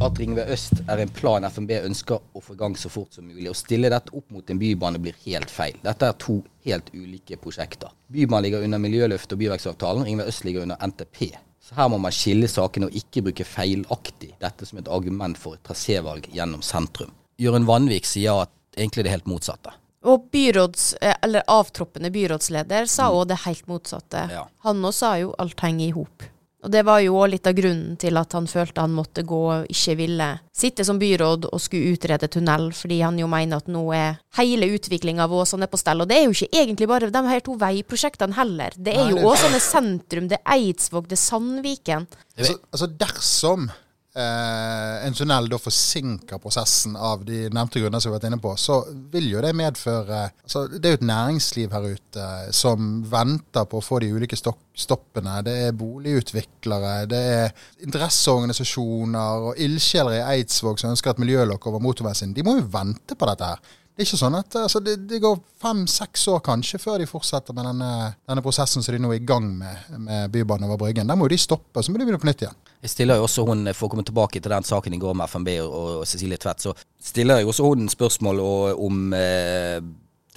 at 0.04 0.18
Ringvei 0.20 0.44
øst 0.52 0.82
er 0.84 1.00
en 1.00 1.12
plan 1.16 1.46
FNB 1.48 1.72
ønsker 1.78 2.20
å 2.20 2.42
få 2.44 2.54
i 2.54 2.60
gang 2.60 2.76
så 2.76 2.90
fort 2.92 3.16
som 3.16 3.24
mulig. 3.26 3.48
Å 3.50 3.56
stille 3.56 3.90
dette 3.90 4.12
opp 4.14 4.28
mot 4.34 4.50
en 4.52 4.60
bybane 4.60 5.00
blir 5.02 5.16
helt 5.24 5.50
feil. 5.50 5.78
Dette 5.82 6.10
er 6.10 6.18
to 6.20 6.42
helt 6.68 6.92
ulike 6.92 7.38
prosjekter. 7.40 7.94
Bybanen 8.12 8.44
ligger 8.44 8.66
under 8.66 8.82
Miljøløftet 8.82 9.34
og 9.34 9.42
byvekstavtalen. 9.42 10.04
Ringvei 10.06 10.28
øst 10.28 10.44
ligger 10.44 10.66
under 10.68 10.78
NTP. 10.84 11.32
Så 11.68 11.74
her 11.76 11.88
må 11.92 11.98
man 12.00 12.14
skille 12.16 12.48
sakene 12.48 12.88
og 12.88 12.94
ikke 12.96 13.20
bruke 13.26 13.44
feilaktig 13.44 14.30
dette 14.40 14.64
som 14.64 14.78
et 14.80 14.88
argument 14.88 15.36
for 15.36 15.58
et 15.58 15.64
trasévalg 15.68 16.30
gjennom 16.32 16.62
sentrum. 16.64 17.10
Jørund 17.36 17.68
Vanvik 17.68 18.08
sier 18.08 18.46
at 18.46 18.54
egentlig 18.78 19.04
det 19.04 19.10
er 19.10 19.18
helt 19.18 19.28
motsatte. 19.28 19.74
Og 20.08 20.30
byråds, 20.32 20.94
eh, 21.02 21.14
eller 21.22 21.44
avtroppende 21.50 22.08
byrådsleder 22.14 22.86
sa 22.88 23.10
òg 23.12 23.28
det 23.28 23.42
helt 23.44 23.66
motsatte. 23.68 24.24
Ja. 24.32 24.46
Han 24.64 24.80
òg 24.80 24.94
sa 24.96 25.12
jo 25.20 25.34
alt 25.38 25.60
henger 25.60 25.86
i 25.88 25.92
hop. 25.92 26.24
Og 26.66 26.72
det 26.74 26.80
var 26.82 26.98
jo 27.04 27.14
òg 27.20 27.30
litt 27.30 27.46
av 27.46 27.54
grunnen 27.54 27.94
til 28.02 28.18
at 28.18 28.34
han 28.34 28.48
følte 28.50 28.82
han 28.82 28.94
måtte 28.96 29.22
gå 29.26 29.38
og 29.54 29.68
ikke 29.70 29.94
ville 30.00 30.26
sitte 30.50 30.82
som 30.86 30.98
byråd 30.98 31.46
og 31.52 31.60
skulle 31.62 31.94
utrede 31.94 32.26
tunnel, 32.34 32.72
fordi 32.74 32.98
han 33.04 33.18
jo 33.20 33.28
mener 33.30 33.62
at 33.62 33.70
nå 33.70 33.84
er 33.94 34.18
hele 34.40 34.66
utviklinga 34.74 35.22
av 35.28 35.36
Åsane 35.38 35.68
på 35.70 35.78
stell. 35.78 36.02
Og 36.02 36.10
det 36.10 36.18
er 36.18 36.26
jo 36.26 36.34
ikke 36.34 36.62
egentlig 36.64 36.88
bare 36.90 37.12
de 37.14 37.22
her 37.30 37.44
to 37.46 37.54
veiprosjektene 37.60 38.34
heller. 38.34 38.74
Det 38.74 38.96
er 38.98 39.12
jo 39.14 39.28
Åsane 39.30 39.62
sentrum, 39.62 40.26
det 40.32 40.40
er 40.40 40.56
Eidsvåg, 40.56 41.06
det 41.06 41.18
er 41.20 41.22
Sandviken. 41.22 42.08
Altså, 42.34 42.58
altså 42.72 42.90
dersom 43.04 43.70
eh, 44.16 45.06
en 45.06 45.16
tunnel 45.16 45.48
da 45.50 45.58
forsinker 45.60 46.40
prosessen 46.42 46.96
av 46.96 47.24
de 47.26 47.46
nevnte 47.52 47.82
grunner 47.82 48.00
som 48.00 48.10
vi 48.10 48.14
har 48.14 48.20
vært 48.20 48.28
inne 48.30 48.40
på, 48.42 48.54
så 48.60 48.80
vil 49.12 49.30
jo 49.32 49.42
det 49.44 49.54
medføre 49.58 50.20
altså 50.30 50.66
Det 50.72 50.84
er 50.84 50.94
jo 50.96 51.00
et 51.00 51.08
næringsliv 51.10 51.74
her 51.74 51.88
ute 51.94 52.28
som 52.56 53.02
venter 53.10 53.68
på 53.68 53.80
å 53.80 53.84
få 53.84 54.00
de 54.02 54.12
ulike 54.14 54.38
stoppene. 54.38 55.40
Det 55.46 55.56
er 55.66 55.76
boligutviklere, 55.76 56.94
det 57.10 57.24
er 57.34 57.66
interesseorganisasjoner 57.86 59.50
og 59.50 59.60
ildsjeler 59.64 60.20
i 60.20 60.24
Eidsvåg 60.38 60.80
som 60.80 60.94
ønsker 60.94 61.14
et 61.14 61.22
miljølokk 61.24 61.68
over 61.70 61.82
motorveien 61.82 62.18
sin. 62.18 62.36
De 62.36 62.46
må 62.46 62.58
jo 62.58 62.70
vente 62.72 63.18
på 63.18 63.28
dette 63.28 63.52
her. 63.52 63.76
Det 63.98 64.04
er 64.04 64.12
ikke 64.12 64.18
sånn 64.20 64.38
at 64.38 64.54
altså, 64.54 64.78
det, 64.78 64.92
det, 65.10 65.18
går 65.18 65.40
fem-seks 65.58 66.28
år 66.30 66.38
kanskje 66.46 66.78
før 66.78 67.00
de 67.02 67.06
fortsetter 67.10 67.50
med 67.56 67.66
denne, 67.66 67.88
denne, 68.30 68.44
prosessen 68.46 68.84
som 68.84 68.94
de 68.94 69.00
nå 69.02 69.08
er 69.10 69.18
i 69.18 69.24
gang 69.26 69.48
med, 69.58 69.88
med 70.04 70.30
Bybanen 70.30 70.68
over 70.68 70.78
Bryggen. 70.78 71.10
Der 71.10 71.18
må 71.18 71.26
de 71.26 71.34
stoppe, 71.34 71.82
så 71.82 71.90
må 71.90 71.98
de 71.98 72.06
begynne 72.06 72.20
på 72.22 72.28
nytt 72.28 72.44
igjen. 72.44 72.60
Jeg 72.86 72.92
stiller 72.92 73.18
jo 73.18 73.24
også 73.26 73.42
hun, 73.48 73.66
For 73.74 73.88
å 73.88 73.90
komme 73.90 74.06
tilbake 74.06 74.38
til 74.38 74.54
den 74.54 74.68
saken 74.68 74.94
i 74.94 75.00
går 75.02 75.18
med 75.18 75.26
FNB 75.26 75.50
og 75.64 76.06
Cecilie 76.06 76.38
Tvedt, 76.38 76.62
så 76.68 76.76
stiller 77.10 77.42
jeg 77.42 77.50
også 77.50 77.66
hun 77.72 77.90
spørsmål 77.90 78.44
om 78.86 79.18
eh, 79.18 79.82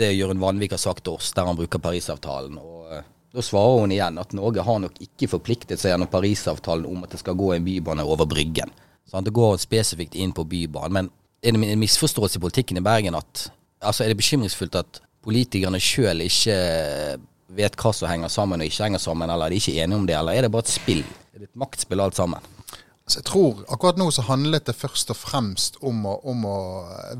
det 0.01 0.09
Jørund 0.15 0.41
Vanvik 0.41 0.73
har 0.73 0.81
sagt 0.81 1.05
til 1.05 1.21
oss, 1.21 1.29
der 1.37 1.45
han 1.45 1.61
bruker 1.61 1.85
Parisavtalen. 1.85 2.57
og 2.57 2.97
eh, 2.97 3.05
Da 3.37 3.45
svarer 3.45 3.85
hun 3.85 3.93
igjen 3.93 4.17
at 4.25 4.33
Norge 4.41 4.65
har 4.65 4.81
nok 4.87 4.97
ikke 5.05 5.29
forpliktet 5.37 5.77
seg 5.77 5.93
gjennom 5.93 6.09
Parisavtalen 6.09 6.89
om 6.89 7.05
at 7.05 7.13
det 7.13 7.21
skal 7.21 7.37
gå 7.37 7.53
en 7.53 7.69
bybane 7.69 8.09
over 8.09 8.25
Bryggen. 8.25 8.73
Så 9.05 9.21
Det 9.21 9.37
går 9.37 9.61
spesifikt 9.61 10.17
inn 10.17 10.33
på 10.33 10.49
Bybanen. 10.49 10.97
Men 10.97 11.17
er 11.41 11.55
det 11.55 11.71
en 11.71 11.81
misforståelse 11.81 12.37
i 12.37 12.43
politikken 12.43 12.77
i 12.77 12.85
Bergen 12.85 13.17
at 13.17 13.47
altså 13.81 14.03
er 14.03 14.11
det 14.11 14.19
bekymringsfullt 14.19 14.77
at 14.77 15.01
politikerne 15.25 15.79
sjøl 15.81 16.23
ikke 16.25 16.57
vet 17.55 17.75
hva 17.77 17.91
som 17.93 18.09
henger 18.09 18.31
sammen 18.31 18.61
og 18.61 18.69
ikke 18.69 18.85
henger 18.85 19.01
sammen, 19.01 19.29
eller 19.29 19.47
er 19.47 19.53
de 19.53 19.59
ikke 19.59 19.83
enige 19.83 19.99
om 19.99 20.07
det, 20.07 20.15
eller 20.17 20.37
er 20.37 20.45
det 20.45 20.51
bare 20.53 20.65
et 20.65 20.73
spill? 20.73 21.03
Er 21.33 21.41
det 21.41 21.49
et 21.49 21.59
maktspill 21.59 22.03
alt 22.03 22.17
sammen? 22.17 22.51
Altså 23.01 23.19
jeg 23.19 23.27
tror 23.27 23.65
Akkurat 23.73 23.99
nå 23.99 24.07
så 24.13 24.23
handlet 24.27 24.69
det 24.69 24.77
først 24.77 25.11
og 25.11 25.19
fremst 25.19 25.81
om 25.83 26.05
å, 26.07 26.15
om 26.31 26.45
å 26.47 26.57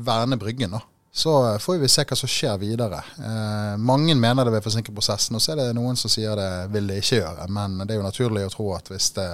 verne 0.00 0.38
Bryggen. 0.40 0.72
da. 0.78 0.80
Så 1.12 1.34
får 1.60 1.82
vi 1.82 1.90
se 1.92 2.04
hva 2.08 2.16
som 2.16 2.30
skjer 2.30 2.54
videre. 2.62 3.02
Eh, 3.20 3.74
mange 3.76 4.14
mener 4.16 4.48
det 4.48 4.54
vil 4.54 4.64
forsinke 4.64 4.94
prosessen, 4.96 5.36
og 5.36 5.44
så 5.44 5.52
er 5.52 5.60
det 5.60 5.74
noen 5.76 5.98
som 6.00 6.08
sier 6.12 6.38
det 6.38 6.48
vil 6.72 6.88
det 6.88 7.02
ikke 7.02 7.18
gjøre. 7.18 7.48
Men 7.52 7.82
det 7.82 7.92
er 7.92 8.00
jo 8.00 8.06
naturlig 8.06 8.46
å 8.46 8.54
tro 8.54 8.70
at 8.78 8.88
hvis 8.88 9.10
det, 9.18 9.26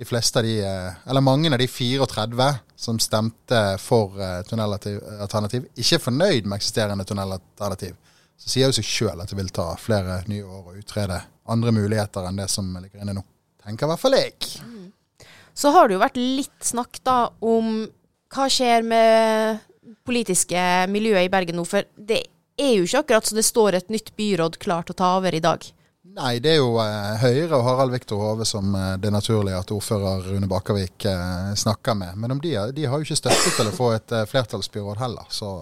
de 0.00 0.06
fleste 0.08 0.38
av 0.38 0.44
de, 0.44 0.60
eh, 0.64 0.92
eller 1.10 1.20
mange 1.20 1.52
av 1.52 1.58
de 1.58 1.66
34 1.66 2.54
som 2.76 2.98
stemte 2.98 3.58
for 3.78 4.16
eh, 4.16 4.38
tunnelalternativ, 4.48 5.66
ikke 5.76 5.98
er 5.98 6.00
fornøyd 6.00 6.46
med 6.48 6.56
eksisterende 6.56 7.04
tunnelalternativ, 7.04 7.98
så 8.40 8.48
sier 8.48 8.70
jo 8.70 8.78
seg 8.78 8.86
sjøl 8.88 9.20
at 9.20 9.28
det 9.28 9.36
vil 9.36 9.52
ta 9.52 9.66
flere 9.76 10.22
nye 10.32 10.46
år 10.46 10.70
å 10.70 10.78
utrede 10.80 11.18
andre 11.52 11.74
muligheter 11.76 12.24
enn 12.24 12.40
det 12.40 12.48
som 12.48 12.70
ligger 12.80 13.02
inne 13.04 13.18
nå. 13.18 13.26
Tenker 13.60 13.84
i 13.84 13.92
hvert 13.92 14.00
fall 14.00 14.16
jeg. 14.16 14.38
Så 15.52 15.74
har 15.74 15.90
det 15.90 15.98
jo 15.98 16.00
vært 16.06 16.16
litt 16.16 16.64
snakk 16.64 17.02
da 17.04 17.18
om 17.44 17.82
hva 18.32 18.48
skjer 18.48 18.86
med 18.88 19.60
politiske 20.08 20.62
miljøet 20.88 21.28
i 21.28 21.34
Bergen 21.34 21.60
nå, 21.60 21.66
for 21.68 21.84
det 21.92 22.22
er 22.56 22.72
jo 22.78 22.88
ikke 22.88 23.04
akkurat 23.04 23.28
så 23.28 23.36
det 23.36 23.44
står 23.44 23.76
et 23.76 23.92
nytt 23.92 24.14
byråd 24.16 24.56
klart 24.64 24.88
å 24.88 24.96
ta 24.96 25.12
over 25.18 25.36
i 25.36 25.44
dag. 25.44 25.60
Nei, 26.02 26.38
det 26.40 26.54
er 26.54 26.62
jo 26.62 26.78
eh, 26.80 27.20
Høyre 27.20 27.58
og 27.58 27.66
Harald 27.66 27.92
Viktor 27.92 28.22
Hove 28.22 28.46
som 28.48 28.72
eh, 28.72 28.94
det 28.96 29.10
er 29.10 29.14
naturlig 29.14 29.52
at 29.52 29.70
ordfører 29.74 30.24
Rune 30.30 30.48
Bakervik 30.48 31.04
eh, 31.04 31.50
snakker 31.60 31.94
med. 31.98 32.16
Men 32.16 32.40
de, 32.40 32.54
de, 32.72 32.86
har 32.88 32.96
jo 32.96 33.04
ikke 33.04 33.18
støtte 33.18 33.52
til 33.52 33.68
å 33.68 33.74
få 33.76 33.90
et 33.98 34.14
flertallsbyråd 34.30 35.00
heller, 35.02 35.28
så. 35.28 35.58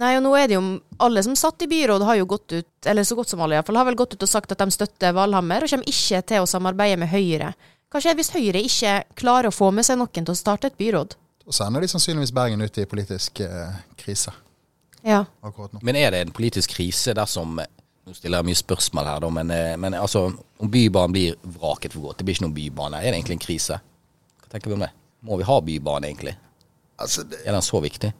Nei, 0.00 0.14
og 0.16 0.24
nå 0.24 0.32
er 0.34 0.48
det 0.50 0.56
jo 0.56 0.62
Alle 1.04 1.22
som 1.22 1.36
satt 1.38 1.62
i 1.62 1.68
byråd, 1.70 2.02
har 2.08 2.16
jo 2.18 2.30
gått 2.32 2.56
ut, 2.56 2.70
eller 2.88 3.04
så 3.04 3.14
godt 3.18 3.30
som 3.30 3.44
alle 3.44 3.58
iallfall, 3.58 3.76
har 3.78 3.86
vel 3.90 4.00
gått 4.00 4.16
ut 4.16 4.24
og 4.24 4.30
sagt 4.30 4.56
at 4.56 4.64
de 4.64 4.72
støtter 4.72 5.14
Valhammer, 5.14 5.66
og 5.66 5.70
kommer 5.70 5.92
ikke 5.92 6.22
til 6.32 6.42
å 6.42 6.48
samarbeide 6.48 6.98
med 7.04 7.12
Høyre. 7.12 7.52
Hva 7.92 8.02
skjer 8.02 8.16
hvis 8.18 8.32
Høyre 8.34 8.64
ikke 8.64 8.96
klarer 9.20 9.52
å 9.52 9.54
få 9.54 9.68
med 9.70 9.86
seg 9.86 10.00
noen 10.00 10.24
til 10.24 10.32
å 10.32 10.38
starte 10.38 10.72
et 10.72 10.80
byråd? 10.80 11.14
Da 11.44 11.54
sender 11.54 11.84
de 11.84 11.92
sannsynligvis 11.92 12.32
Bergen 12.34 12.64
ut 12.64 12.80
i 12.80 12.88
politisk 12.88 13.44
eh, 13.44 13.78
krise. 14.00 14.32
Ja. 15.04 15.26
Akkurat 15.44 15.76
nå. 15.76 15.84
Men 15.84 16.00
er 16.00 16.10
det 16.10 16.24
en 16.24 16.32
politisk 16.34 16.72
krise 16.72 17.12
dersom 17.14 17.60
nå 18.04 18.12
stiller 18.12 18.42
jeg 18.42 18.50
mye 18.50 18.60
spørsmål 18.60 19.08
her, 19.08 19.22
da, 19.24 19.30
men, 19.32 19.50
eh, 19.54 19.76
men 19.80 19.96
altså, 19.96 20.26
om 20.60 20.70
Bybanen 20.70 21.14
blir 21.14 21.38
vraket 21.56 21.94
for 21.96 22.10
godt, 22.10 22.18
det 22.20 22.28
blir 22.28 22.36
ikke 22.36 22.46
noen 22.46 22.56
bybane, 22.56 23.00
er 23.00 23.10
det 23.10 23.20
egentlig 23.20 23.38
en 23.38 23.46
krise? 23.46 23.78
Hva 24.42 24.52
tenker 24.52 24.70
vi 24.70 24.76
om 24.76 24.84
det? 24.84 24.90
Må 25.24 25.38
vi 25.40 25.46
ha 25.48 25.56
bybane, 25.64 26.10
egentlig? 26.10 26.34
Altså, 27.00 27.24
det, 27.24 27.40
er 27.44 27.56
den 27.56 27.64
så 27.64 27.80
viktig? 27.80 28.12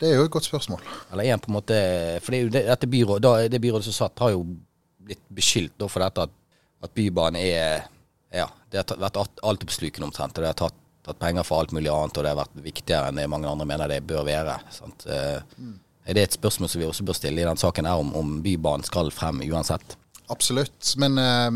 Det 0.00 0.08
er 0.08 0.14
jo 0.16 0.28
et 0.28 0.32
godt 0.32 0.46
spørsmål. 0.46 0.82
Eller 1.12 1.26
er 1.26 1.40
på 1.42 1.50
en 1.50 1.56
måte 1.58 1.76
For 2.22 2.32
det, 2.32 2.44
det, 2.54 2.62
dette 2.70 2.88
byrådet, 2.88 3.22
da, 3.26 3.48
det 3.50 3.60
byrådet 3.60 3.88
som 3.88 3.96
satt, 3.96 4.22
har 4.22 4.30
jo 4.32 4.44
blitt 5.04 5.22
beskyldt 5.34 5.82
for 5.90 6.04
dette 6.04 6.28
at, 6.28 6.36
at 6.86 6.94
bybane 6.94 7.42
er 7.42 7.88
Ja, 8.30 8.46
det 8.70 8.84
har 8.84 9.00
vært 9.02 9.18
altoppslukende 9.42 10.06
omtrent. 10.06 10.38
og 10.38 10.44
det 10.44 10.52
har 10.52 10.58
tatt, 10.60 10.76
tatt, 11.02 11.18
penger 11.18 11.42
for 11.42 11.60
alt 11.60 11.74
mulig 11.74 11.90
annet, 11.90 12.14
og 12.14 12.24
det 12.24 12.30
har 12.30 12.38
vært 12.38 12.60
viktigere 12.62 13.10
enn 13.10 13.18
det 13.18 13.26
mange 13.32 13.50
andre 13.50 13.66
mener 13.66 13.90
det 13.90 14.04
bør 14.06 14.22
være. 14.28 14.60
sant? 14.70 15.02
Eh, 15.10 15.42
mm. 15.58 15.74
Er 16.04 16.16
det 16.16 16.22
et 16.26 16.36
spørsmål 16.38 16.70
som 16.72 16.82
vi 16.82 16.88
også 16.88 17.06
bør 17.06 17.18
stille 17.18 17.42
i 17.42 17.46
den 17.46 17.60
saken 17.60 17.86
her, 17.86 18.00
om, 18.00 18.12
om 18.16 18.38
Bybanen 18.44 18.86
skal 18.86 19.12
frem 19.14 19.42
uansett? 19.46 19.96
Absolutt. 20.32 20.94
Men 21.00 21.18
eh, 21.20 21.50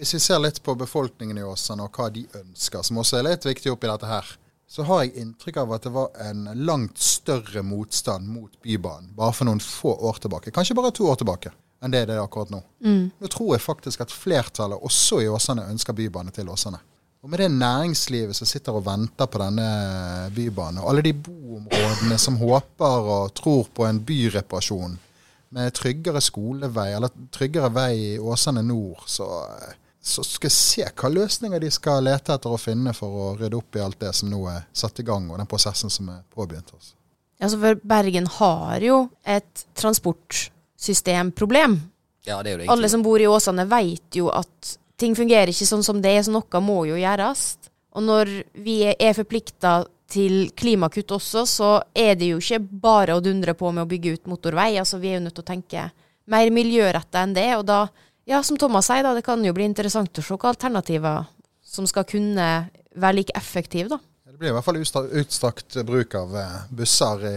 hvis 0.00 0.16
vi 0.16 0.22
ser 0.22 0.42
litt 0.42 0.62
på 0.64 0.74
befolkningen 0.78 1.38
i 1.38 1.44
Åsane 1.46 1.86
og 1.86 1.94
hva 1.94 2.08
de 2.12 2.24
ønsker, 2.40 2.82
som 2.82 2.98
også 3.02 3.20
er 3.20 3.28
litt 3.28 3.46
viktig 3.46 3.72
oppi 3.72 3.90
dette 3.90 4.10
her, 4.10 4.32
så 4.74 4.82
har 4.88 5.04
jeg 5.04 5.20
inntrykk 5.22 5.60
av 5.62 5.74
at 5.76 5.84
det 5.86 5.92
var 5.94 6.08
en 6.24 6.48
langt 6.66 6.98
større 6.98 7.62
motstand 7.62 8.26
mot 8.26 8.50
Bybanen 8.64 9.12
bare 9.14 9.36
for 9.36 9.46
noen 9.46 9.60
få 9.62 9.92
år 10.08 10.18
tilbake. 10.24 10.50
Kanskje 10.54 10.74
bare 10.74 10.90
to 10.96 11.06
år 11.10 11.20
tilbake 11.20 11.52
enn 11.84 11.92
det 11.92 12.06
det 12.08 12.16
er 12.16 12.22
akkurat 12.22 12.50
nå. 12.50 12.62
Mm. 12.84 13.10
Nå 13.20 13.28
tror 13.28 13.54
jeg 13.54 13.62
faktisk 13.64 14.04
at 14.04 14.12
flertallet 14.12 14.80
også 14.88 15.20
i 15.20 15.28
Åsane 15.28 15.66
ønsker 15.68 15.96
bybane 15.96 16.32
til 16.34 16.48
Åsane. 16.48 16.80
Og 17.24 17.30
med 17.32 17.40
det 17.40 17.54
næringslivet 17.56 18.36
som 18.36 18.44
sitter 18.44 18.76
og 18.76 18.82
venter 18.84 19.24
på 19.32 19.38
denne 19.40 19.64
bybanen, 20.36 20.82
og 20.82 20.90
alle 20.90 21.06
de 21.06 21.14
boområdene 21.16 22.18
som 22.20 22.36
håper 22.36 23.08
og 23.14 23.32
tror 23.32 23.70
på 23.72 23.86
en 23.88 24.02
byreparasjon 24.04 24.98
med 25.56 25.72
tryggere 25.72 26.20
skolevei, 26.20 26.90
eller 26.92 27.08
tryggere 27.32 27.70
vei 27.72 27.94
i 28.10 28.18
Åsane 28.20 28.60
nord, 28.68 29.08
så, 29.08 29.24
så 30.04 30.20
skal 30.26 30.50
jeg 30.50 30.56
se 30.58 30.84
hva 30.90 31.08
løsninger 31.14 31.64
de 31.64 31.70
skal 31.72 32.04
lete 32.04 32.36
etter 32.36 32.52
å 32.52 32.60
finne 32.60 32.92
for 32.92 33.08
å 33.08 33.32
rydde 33.40 33.56
opp 33.56 33.72
i 33.80 33.84
alt 33.86 33.96
det 34.04 34.12
som 34.20 34.28
nå 34.28 34.44
er 34.52 34.68
satt 34.76 35.00
i 35.00 35.08
gang, 35.08 35.32
og 35.32 35.40
den 35.40 35.48
prosessen 35.48 35.88
som 35.96 36.12
er 36.12 36.20
påbegynt. 36.28 36.76
Altså. 36.76 36.92
Altså 37.40 37.56
for 37.64 37.72
Bergen 37.88 38.28
har 38.36 38.84
jo 38.84 39.08
et 39.24 39.64
transportsystemproblem. 39.80 41.80
Ja, 42.28 42.44
det 42.44 42.50
er 42.50 42.58
jo 42.58 42.60
det 42.66 42.72
Alle 42.76 42.92
som 42.92 43.00
bor 43.04 43.16
i 43.16 43.32
Åsane, 43.32 43.64
vet 43.72 44.20
jo 44.20 44.28
at 44.28 44.76
ting 45.00 45.16
fungerer 45.16 45.50
ikke 45.52 45.68
sånn 45.68 45.84
som 45.86 46.00
det 46.02 46.12
er, 46.14 46.22
så 46.26 46.34
noe 46.34 46.62
må 46.64 46.84
jo 46.88 46.98
gjøres. 47.00 47.44
Og 47.94 48.02
når 48.02 48.30
vi 48.64 48.80
er 48.90 49.16
forplikta 49.16 49.82
til 50.10 50.50
klimakutt 50.56 51.14
også, 51.16 51.44
så 51.48 51.70
er 51.96 52.14
det 52.18 52.30
jo 52.32 52.40
ikke 52.42 52.60
bare 52.60 53.16
å 53.16 53.22
dundre 53.24 53.54
på 53.58 53.70
med 53.72 53.84
å 53.84 53.90
bygge 53.90 54.16
ut 54.16 54.30
motorvei. 54.30 54.74
Altså, 54.78 55.00
vi 55.02 55.12
er 55.12 55.18
jo 55.18 55.26
nødt 55.26 55.38
til 55.38 55.46
å 55.46 55.52
tenke 55.52 55.86
mer 56.30 56.50
miljøretta 56.54 57.24
enn 57.24 57.36
det. 57.36 57.48
Og 57.58 57.64
da, 57.68 57.84
ja, 58.28 58.42
som 58.46 58.58
Thomas 58.60 58.90
sier, 58.90 59.04
da, 59.06 59.14
det 59.16 59.24
kan 59.26 59.42
jo 59.44 59.54
bli 59.56 59.66
interessant 59.68 60.18
å 60.18 60.24
se 60.24 60.36
hva 60.36 60.52
alternativer 60.52 61.30
som 61.74 61.88
skal 61.90 62.06
kunne 62.06 62.48
være 62.94 63.18
like 63.18 63.38
effektive, 63.38 63.90
da. 63.96 64.00
Det 64.34 64.38
blir 64.38 64.50
i 64.50 64.54
hvert 64.56 64.66
fall 64.66 64.80
utstrakt 64.82 65.76
bruk 65.86 66.14
av 66.18 66.32
eh, 66.38 66.54
busser 66.74 67.20
i 67.28 67.34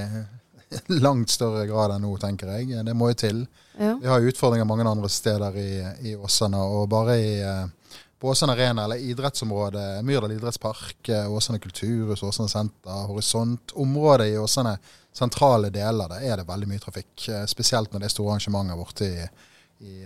langt 1.05 1.29
større 1.29 1.67
grad 1.69 1.93
enn 1.93 2.05
nå, 2.05 2.15
tenker 2.21 2.49
jeg. 2.55 2.73
Det 2.85 2.95
må 2.97 3.11
jo 3.11 3.19
til. 3.21 3.43
Ja. 3.79 3.99
Vi 4.01 4.07
har 4.07 4.19
utfordringer 4.19 4.65
mange 4.65 4.89
andre 4.89 5.09
steder 5.09 5.57
i, 5.57 5.87
i 6.01 6.15
Åsane. 6.15 6.57
Og 6.57 6.89
bare 6.89 7.17
i, 7.17 7.41
eh, 7.41 7.65
på 8.19 8.29
Åsane 8.29 8.53
Arena, 8.53 8.83
eller 8.83 8.95
idrettsområdet, 8.95 10.05
Myrdal 10.05 10.31
idrettspark, 10.31 11.09
eh, 11.09 11.31
Åsane 11.31 11.59
kulturhus, 11.59 12.23
Åsane 12.23 12.49
senter, 12.49 13.07
Horisont. 13.07 13.71
Området 13.73 14.27
i 14.27 14.37
Åsane, 14.37 14.77
sentrale 15.13 15.69
deler, 15.69 16.09
der 16.09 16.25
er 16.31 16.41
det 16.41 16.47
veldig 16.47 16.69
mye 16.69 16.81
trafikk. 16.81 17.29
Eh, 17.29 17.45
spesielt 17.45 17.93
når 17.93 17.99
det 17.99 18.09
er 18.09 18.15
store 18.15 18.35
arrangementer 18.35 18.79
borte 18.79 19.11
i, 19.11 19.27
i 19.85 19.97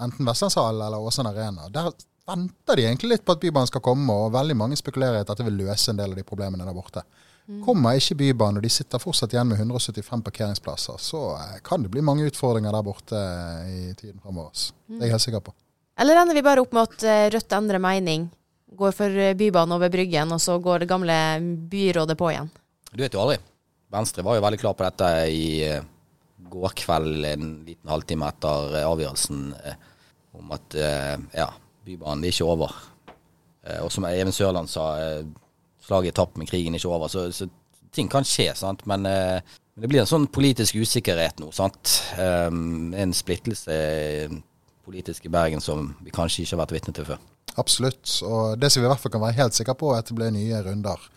enten 0.00 0.26
Vestlandshallen 0.26 0.86
eller 0.86 1.10
Åsane 1.10 1.34
Arena. 1.34 1.68
Der 1.68 1.92
venter 2.30 2.76
de 2.76 2.86
egentlig 2.86 3.10
litt 3.14 3.24
på 3.26 3.34
at 3.36 3.42
Bybanen 3.42 3.68
skal 3.68 3.84
komme, 3.84 4.14
og 4.14 4.32
veldig 4.32 4.56
mange 4.56 4.78
spekulerer 4.80 5.18
i 5.18 5.24
at 5.24 5.28
dette 5.28 5.44
vil 5.44 5.60
løse 5.66 5.92
en 5.92 6.00
del 6.00 6.14
av 6.14 6.20
de 6.20 6.24
problemene 6.24 6.64
der 6.64 6.76
borte. 6.76 7.04
Mm. 7.50 7.64
Kommer 7.66 7.98
ikke 7.98 8.14
Bybanen, 8.14 8.60
og 8.60 8.62
de 8.62 8.70
sitter 8.70 9.00
fortsatt 9.02 9.32
igjen 9.34 9.48
med 9.50 9.58
175 9.58 10.20
parkeringsplasser, 10.22 11.00
så 11.02 11.22
eh, 11.34 11.56
kan 11.66 11.82
det 11.82 11.90
bli 11.90 12.02
mange 12.06 12.28
utfordringer 12.28 12.70
der 12.76 12.84
borte 12.86 13.18
eh, 13.18 13.72
i 13.90 13.94
tiden 13.98 14.20
framover. 14.22 14.54
Det 14.86 15.00
er 15.00 15.08
jeg 15.08 15.16
helt 15.16 15.24
sikker 15.24 15.42
på. 15.48 15.54
Eller 16.00 16.20
ender 16.20 16.38
vi 16.38 16.44
bare 16.46 16.62
opp 16.62 16.76
med 16.76 16.86
at 16.86 17.06
eh, 17.10 17.24
Rødt 17.34 17.56
endrer 17.58 17.82
mening, 17.82 18.28
går 18.78 18.94
for 18.94 19.18
Bybanen 19.34 19.74
over 19.74 19.90
Bryggen, 19.90 20.30
og 20.36 20.38
så 20.38 20.60
går 20.62 20.84
det 20.84 20.90
gamle 20.92 21.16
byrådet 21.72 22.14
på 22.20 22.30
igjen? 22.30 22.52
Du 22.92 23.02
vet 23.02 23.18
jo 23.18 23.24
aldri. 23.24 23.40
Venstre 23.90 24.22
var 24.22 24.38
jo 24.38 24.46
veldig 24.46 24.62
klar 24.62 24.78
på 24.78 24.86
dette 24.86 25.10
i 25.34 25.48
går 26.54 26.76
kveld, 26.78 27.26
en 27.26 27.50
liten 27.66 27.90
halvtime 27.90 28.30
etter 28.30 28.76
avgjørelsen, 28.84 29.40
om 30.38 30.54
at 30.54 30.78
ja, 31.34 31.48
Bybanen 31.82 32.22
er 32.22 32.30
ikke 32.30 32.46
over. 32.46 32.76
Og 33.82 33.90
som 33.90 34.06
Even 34.06 34.30
Sørland 34.34 34.70
sa, 34.70 34.86
slaget 35.90 36.14
er 36.14 36.20
tapt, 36.22 36.38
men 36.38 36.48
krigen 36.48 36.76
er 36.76 36.80
ikke 36.80 36.94
over. 36.94 37.10
Så, 37.12 37.26
så 37.34 37.50
ting 37.94 38.08
kan 38.10 38.26
skje, 38.26 38.52
sant. 38.58 38.86
Men 38.88 39.08
eh, 39.10 39.58
det 39.80 39.90
blir 39.90 40.02
en 40.02 40.08
sånn 40.08 40.28
politisk 40.30 40.78
usikkerhet 40.78 41.42
nå, 41.42 41.50
sant. 41.56 41.98
Um, 42.18 42.94
en 42.94 43.14
splittelse 43.16 43.76
politisk 44.86 45.26
i 45.26 45.32
Bergen 45.32 45.62
som 45.62 45.92
vi 46.04 46.12
kanskje 46.14 46.44
ikke 46.44 46.56
har 46.56 46.62
vært 46.64 46.74
vitne 46.78 46.94
til 46.96 47.06
før. 47.08 47.20
Absolutt. 47.60 48.04
Og 48.26 48.58
det 48.60 48.70
som 48.70 48.82
vi 48.82 48.86
i 48.86 48.90
hvert 48.90 49.02
fall 49.02 49.14
kan 49.14 49.24
være 49.24 49.38
helt 49.40 49.56
sikre 49.56 49.76
på, 49.78 49.92
er 49.94 50.02
at 50.02 50.10
det 50.10 50.16
blir 50.18 50.32
nye 50.34 50.62
runder 50.66 51.10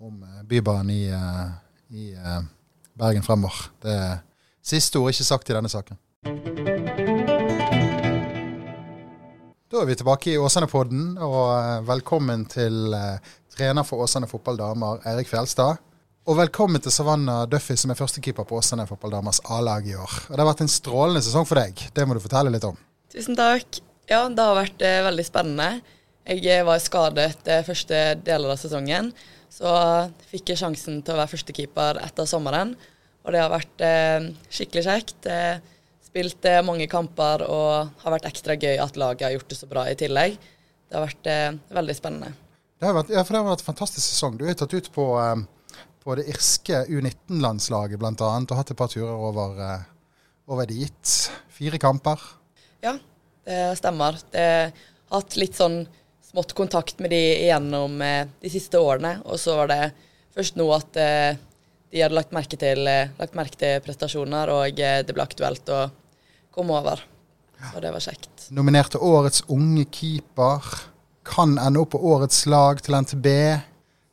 om 0.00 0.22
eh, 0.22 0.42
Bybanen 0.48 0.90
i, 0.94 1.02
eh, 1.12 1.46
i 1.96 2.10
eh, 2.14 2.42
Bergen 2.98 3.24
fremover. 3.26 3.70
Det 3.82 3.94
er 3.94 4.18
siste 4.64 5.00
ord 5.00 5.14
ikke 5.14 5.28
sagt 5.28 5.50
i 5.50 5.56
denne 5.56 5.70
saken. 5.72 5.98
Da 9.68 9.82
er 9.82 9.88
vi 9.88 9.98
tilbake 10.00 10.32
i 10.32 10.38
Åsane-podden, 10.40 11.18
og 11.20 11.84
velkommen 11.86 12.46
til 12.48 12.94
trener 13.58 13.86
for 13.86 14.04
Åsane 14.04 14.28
fotballdamer, 14.30 15.02
Eirik 15.08 15.28
Fjelstad. 15.30 15.80
Og 16.28 16.36
velkommen 16.38 16.82
til 16.84 16.92
Savannah 16.94 17.46
Duffy, 17.50 17.74
som 17.80 17.90
er 17.90 17.98
førstekeeper 17.98 18.46
på 18.46 18.58
Åsane 18.60 18.84
fotballdamers 18.86 19.40
A-lag 19.50 19.86
i 19.88 19.96
år. 19.96 20.12
Og 20.28 20.34
Det 20.34 20.42
har 20.42 20.50
vært 20.50 20.62
en 20.62 20.70
strålende 20.70 21.22
sesong 21.24 21.46
for 21.48 21.58
deg. 21.58 21.80
Det 21.94 22.04
må 22.06 22.14
du 22.14 22.22
fortelle 22.22 22.52
litt 22.54 22.66
om. 22.68 22.76
Tusen 23.10 23.38
takk. 23.38 23.80
Ja, 24.08 24.20
det 24.28 24.44
har 24.44 24.56
vært 24.56 24.84
eh, 24.84 25.00
veldig 25.08 25.24
spennende. 25.26 25.68
Jeg 26.28 26.44
eh, 26.46 26.64
var 26.68 26.78
skadet 26.84 27.48
eh, 27.48 27.64
første 27.66 28.02
deler 28.24 28.54
av 28.54 28.60
sesongen. 28.60 29.10
Så 29.52 29.72
fikk 30.30 30.52
jeg 30.52 30.60
sjansen 30.60 31.00
til 31.02 31.16
å 31.16 31.20
være 31.22 31.32
førstekeeper 31.32 32.02
etter 32.04 32.28
sommeren. 32.28 32.74
Og 33.24 33.34
det 33.34 33.42
har 33.42 33.52
vært 33.52 33.84
eh, 33.84 34.28
skikkelig 34.52 34.84
kjekt. 34.86 35.30
Eh, 35.32 35.58
spilt 36.06 36.44
eh, 36.48 36.62
mange 36.64 36.86
kamper 36.92 37.46
og 37.48 38.04
har 38.04 38.14
vært 38.14 38.28
ekstra 38.30 38.56
gøy 38.60 38.76
at 38.84 39.00
laget 39.00 39.26
har 39.26 39.34
gjort 39.34 39.50
det 39.50 39.58
så 39.58 39.70
bra 39.70 39.88
i 39.88 39.96
tillegg. 39.98 40.36
Det 40.88 40.96
har 40.96 41.08
vært 41.08 41.32
veldig 41.74 41.96
spennende. 41.96 42.36
Det 42.78 42.86
har 42.86 42.94
vært, 42.94 43.08
ja, 43.10 43.22
for 43.26 43.34
det 43.34 43.40
har 43.40 43.48
vært 43.48 43.62
en 43.64 43.72
fantastisk 43.72 44.04
sesong. 44.06 44.36
Du 44.38 44.44
er 44.46 44.54
tatt 44.58 44.74
ut 44.74 44.88
på, 44.94 45.04
eh, 45.18 45.78
på 46.04 46.14
det 46.14 46.28
irske 46.30 46.84
U19-landslaget 46.86 47.98
bl.a. 47.98 48.12
og 48.14 48.52
hatt 48.54 48.70
et 48.70 48.78
par 48.78 48.90
turer 48.92 49.10
over, 49.10 49.56
eh, 49.64 49.86
over 50.46 50.68
dit. 50.70 51.14
Fire 51.50 51.80
kamper. 51.82 52.22
Ja, 52.84 52.94
det 53.48 53.78
stemmer. 53.80 54.20
Jeg 54.30 54.70
har 54.70 55.18
hatt 55.18 55.36
litt 55.40 55.58
sånn 55.58 55.88
smått 56.28 56.54
kontakt 56.54 57.02
med 57.02 57.10
de 57.10 57.18
igjennom 57.48 57.98
eh, 58.04 58.30
de 58.44 58.52
siste 58.52 58.78
årene. 58.78 59.16
Og 59.26 59.42
så 59.42 59.56
var 59.58 59.72
det 59.72 59.80
først 60.36 60.54
nå 60.60 60.68
at 60.70 60.92
de 60.94 62.02
hadde 62.04 62.14
lagt 62.14 62.36
merke 62.36 62.60
til, 62.60 62.84
lagt 63.18 63.34
merke 63.34 63.58
til 63.58 63.80
prestasjoner, 63.82 64.52
og 64.54 64.78
det 64.78 65.16
ble 65.16 65.24
aktuelt 65.24 65.66
å 65.74 65.88
komme 66.54 66.78
over. 66.78 67.02
Og 67.72 67.82
det 67.82 67.90
var 67.90 68.04
kjekt. 68.04 68.52
Nominert 68.54 68.92
til 68.94 69.02
Årets 69.02 69.42
unge 69.50 69.88
keeper. 69.90 70.62
Kan 71.28 71.58
ende 71.60 71.82
opp 71.82 71.92
på 71.94 72.00
årets 72.12 72.46
lag 72.48 72.80
til 72.82 72.96
NTB. 72.98 73.26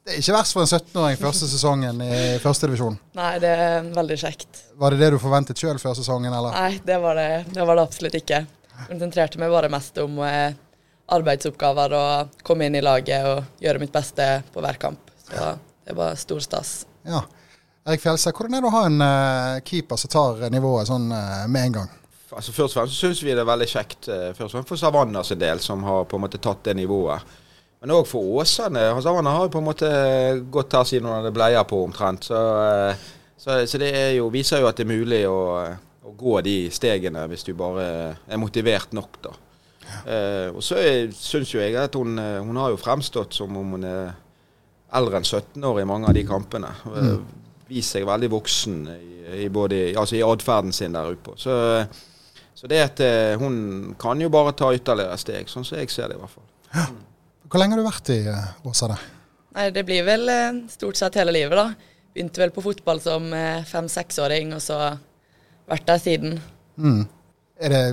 Det 0.06 0.14
er 0.14 0.20
ikke 0.22 0.36
verst 0.36 0.54
for 0.54 0.62
en 0.62 0.70
17-åring 0.70 1.16
første 1.18 1.48
sesongen 1.50 2.02
i 2.06 2.18
førstedivisjon. 2.44 3.00
Nei, 3.18 3.32
det 3.42 3.54
er 3.58 3.88
veldig 3.96 4.18
kjekt. 4.22 4.60
Var 4.78 4.94
det 4.94 5.00
det 5.02 5.08
du 5.16 5.18
forventet 5.24 5.58
sjøl 5.58 5.80
før 5.82 5.96
sesongen, 5.98 6.30
eller? 6.30 6.54
Nei, 6.54 6.82
det 6.86 7.00
var 7.02 7.18
det, 7.18 7.30
det 7.56 7.66
var 7.66 7.80
det 7.80 7.86
absolutt 7.88 8.18
ikke. 8.20 8.44
Jeg 8.76 8.90
konsentrerte 8.92 9.42
meg 9.42 9.54
bare 9.56 9.72
mest 9.74 9.98
om 10.04 10.20
eh, 10.28 10.54
arbeidsoppgaver 11.16 11.96
og 11.98 12.38
komme 12.46 12.68
inn 12.68 12.78
i 12.78 12.84
laget 12.86 13.26
og 13.32 13.64
gjøre 13.64 13.82
mitt 13.82 13.96
beste 13.96 14.28
på 14.54 14.62
hver 14.62 14.78
kamp. 14.82 15.10
Så 15.26 15.56
det 15.88 15.98
var 15.98 16.22
stor 16.22 16.44
stas. 16.44 16.76
Ja. 17.08 17.24
Erik 17.86 18.02
Fjelse, 18.02 18.34
hvordan 18.34 18.58
er 18.58 18.64
det 18.66 18.70
å 18.70 18.74
ha 18.74 18.86
en 18.90 19.02
eh, 19.06 19.64
keeper 19.66 20.00
som 20.02 20.10
tar 20.10 20.46
nivået 20.54 20.90
sånn 20.90 21.12
eh, 21.14 21.46
med 21.50 21.70
en 21.70 21.80
gang? 21.80 21.92
Altså 22.32 22.52
Først 22.52 22.74
og 22.74 22.80
fremst 22.80 22.98
syns 22.98 23.22
vi 23.24 23.34
det 23.34 23.44
er 23.44 23.48
veldig 23.48 23.68
kjekt 23.70 24.08
eh, 24.10 24.32
først 24.34 24.50
og 24.50 24.56
fremst 24.56 24.72
for 24.72 24.82
Savanna 24.82 25.22
sin 25.24 25.42
del, 25.42 25.62
som 25.62 25.84
har 25.86 26.08
på 26.10 26.18
en 26.18 26.24
måte 26.26 26.42
tatt 26.42 26.64
det 26.66 26.74
nivået. 26.80 27.36
Men 27.82 27.94
òg 27.94 28.08
for 28.10 28.40
Åsane. 28.40 28.88
Savanna 29.06 29.36
har 29.36 29.52
på 29.54 29.62
en 29.62 29.68
måte 29.68 29.90
gått 30.52 30.74
her 30.74 30.88
siden 30.90 31.06
hun 31.06 31.20
hadde 31.20 31.34
bleier 31.36 31.68
på 31.70 31.84
omtrent. 31.86 32.26
Så, 32.32 32.42
eh, 32.66 33.06
så, 33.38 33.62
så 33.70 33.82
det 33.82 33.92
jo, 34.18 34.32
viser 34.34 34.64
jo 34.64 34.70
at 34.72 34.80
det 34.80 34.88
er 34.88 34.96
mulig 34.96 35.22
å, 35.30 35.40
å 36.02 36.14
gå 36.18 36.40
de 36.48 36.58
stegene 36.74 37.28
hvis 37.30 37.46
du 37.46 37.54
bare 37.58 37.88
er 38.26 38.42
motivert 38.42 38.96
nok, 38.98 39.20
da. 39.22 39.36
Eh, 39.86 40.48
og 40.50 40.64
så 40.66 40.82
syns 41.14 41.54
jo 41.54 41.62
jeg 41.62 41.78
at 41.78 41.94
hun, 41.94 42.18
hun 42.18 42.58
har 42.58 42.74
jo 42.74 42.82
fremstått 42.82 43.38
som 43.38 43.54
om 43.60 43.76
hun 43.78 43.86
er 43.86 44.16
eldre 44.96 45.20
enn 45.20 45.28
17 45.28 45.70
år 45.70 45.82
i 45.82 45.88
mange 45.90 46.10
av 46.10 46.18
de 46.18 46.26
kampene. 46.26 46.72
Mm. 46.90 47.22
Vist 47.70 47.96
seg 47.96 48.06
veldig 48.08 48.32
voksen 48.34 48.82
i, 48.96 49.00
i, 49.46 49.48
både, 49.54 49.88
altså 49.98 50.18
i 50.18 50.26
atferden 50.26 50.74
sin 50.76 50.96
der 50.96 51.14
ute. 51.14 51.38
Så, 51.42 51.56
så 52.56 52.70
det 52.72 52.82
at 52.82 53.02
eh, 53.04 53.36
hun 53.42 53.96
kan 54.00 54.22
jo 54.22 54.32
bare 54.34 54.56
ta 54.58 54.72
ytterligere 54.76 55.18
steg, 55.20 55.52
sånn 55.52 55.68
som 55.68 55.78
jeg 55.80 55.92
ser 55.94 56.10
det 56.10 56.18
i 56.18 56.22
hvert 56.22 56.34
fall. 56.34 56.48
Ja. 56.72 56.88
Hvor 57.46 57.62
lenge 57.62 57.76
har 57.76 57.84
du 57.84 57.88
vært 57.88 58.14
i 58.16 58.22
eh, 58.32 58.68
Åsane? 58.68 58.98
Nei, 59.56 59.70
Det 59.76 59.84
blir 59.88 60.08
vel 60.08 60.32
eh, 60.32 60.62
stort 60.72 61.00
sett 61.00 61.20
hele 61.20 61.36
livet, 61.36 61.60
da. 61.60 62.00
Begynte 62.16 62.42
vel 62.42 62.54
på 62.56 62.64
fotball 62.64 63.02
som 63.04 63.28
fem-seksåring, 63.68 64.54
og 64.56 64.62
så 64.64 64.78
vært 65.68 65.90
der 65.90 66.00
siden. 66.00 66.38
Mm. 66.80 67.02
Er 67.60 67.74
det 67.74 67.84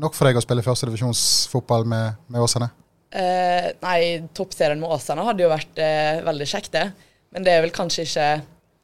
nok 0.00 0.16
for 0.16 0.28
deg 0.28 0.36
å 0.36 0.44
spille 0.44 0.64
førstedivisjonsfotball 0.64 1.88
med, 1.88 2.20
med 2.28 2.44
Åsane? 2.44 2.68
Eh, 3.10 3.72
nei, 3.82 4.00
toppserien 4.36 4.78
med 4.78 4.92
Åsane 4.94 5.24
hadde 5.26 5.42
jo 5.42 5.50
vært 5.50 5.80
eh, 5.82 6.20
veldig 6.26 6.46
kjekt, 6.46 6.72
det. 6.76 6.86
Men 7.34 7.46
det 7.46 7.54
er 7.54 7.64
vel 7.64 7.74
kanskje 7.74 8.06
ikke 8.08 8.30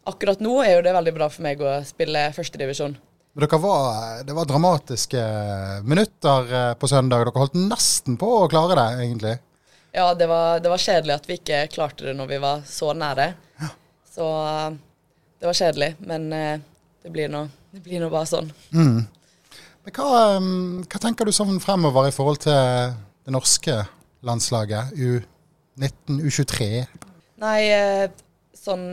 Akkurat 0.07 0.39
nå 0.39 0.53
er 0.63 0.77
jo 0.77 0.83
det 0.87 0.93
veldig 0.95 1.13
bra 1.17 1.27
for 1.27 1.43
meg 1.43 1.59
å 1.59 1.71
spille 1.83 2.21
førstedivisjon. 2.31 2.93
Dere 3.37 3.59
var, 3.61 4.23
det 4.25 4.33
var 4.33 4.49
dramatiske 4.49 5.23
minutter 5.85 6.55
eh, 6.55 6.75
på 6.75 6.89
søndag. 6.89 7.21
Dere 7.21 7.37
holdt 7.37 7.59
nesten 7.61 8.17
på 8.17 8.31
å 8.39 8.47
klare 8.49 8.79
det, 8.79 8.87
egentlig. 9.05 9.35
Ja, 9.93 10.07
det 10.17 10.29
var, 10.31 10.63
det 10.65 10.73
var 10.73 10.81
kjedelig 10.81 11.15
at 11.19 11.29
vi 11.29 11.37
ikke 11.37 11.59
klarte 11.75 12.07
det 12.09 12.15
når 12.17 12.31
vi 12.31 12.39
var 12.41 12.63
så 12.65 12.95
nære. 12.97 13.27
Ja. 13.61 13.69
Så 14.09 14.31
det 15.37 15.51
var 15.51 15.59
kjedelig, 15.61 15.91
men 16.09 16.27
eh, 16.33 16.65
det 17.05 17.13
blir 17.13 17.29
nå, 17.29 17.45
det 17.77 17.85
blir 17.85 18.01
nå 18.01 18.09
bare 18.13 18.31
sånn. 18.31 18.49
Mm. 18.73 19.05
Men 19.85 19.97
hva, 20.01 20.09
mm, 20.41 20.87
hva, 20.89 21.01
tenker 21.05 21.29
du 21.29 21.37
sånn 21.37 21.61
fremover 21.61 22.09
i 22.09 22.17
forhold 22.17 22.41
til 22.47 22.57
det 22.57 23.37
norske 23.37 23.77
landslaget? 24.25 24.97
U19, 24.97 26.25
U23? 26.25 26.71
Nei, 27.45 27.61
eh, 27.69 28.07
sånn 28.57 28.89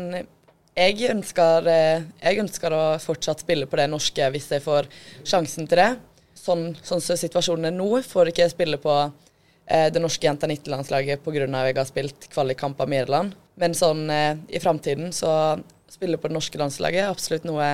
jeg 0.74 1.10
ønsker, 1.12 1.68
eh, 1.70 2.06
jeg 2.24 2.42
ønsker, 2.42 2.74
å 2.74 2.98
fortsatt 3.02 3.44
spille 3.44 3.68
på 3.70 3.78
det 3.78 3.90
norske 3.92 4.30
hvis 4.34 4.50
jeg 4.56 4.64
får 4.64 4.90
sjansen 5.24 5.68
til 5.70 5.82
det. 5.82 5.92
Sånn, 6.34 6.74
sånn 6.84 7.02
som 7.02 7.20
situasjonen 7.20 7.70
er 7.70 7.76
nå, 7.76 8.02
får 8.04 8.32
ikke 8.32 8.44
jeg 8.44 8.56
spille 8.56 8.80
på 8.82 8.96
eh, 9.68 9.90
det 9.94 10.02
norske 10.02 10.26
jenta 10.26 10.50
19-landslaget 10.50 11.24
pga. 11.24 11.46
at 11.46 11.68
jeg 11.70 11.78
har 11.78 11.90
spilt 11.90 12.28
kvalikkamper 12.34 12.90
med 12.90 13.06
Irland. 13.06 13.36
Men 13.56 13.78
sånn 13.78 14.10
eh, 14.10 14.36
i 14.50 14.60
framtiden 14.60 15.14
så 15.14 15.60
spille 15.94 16.18
på 16.18 16.28
det 16.28 16.34
norske 16.34 16.58
landslaget 16.58 17.04
er 17.04 17.14
absolutt 17.14 17.46
noe, 17.46 17.70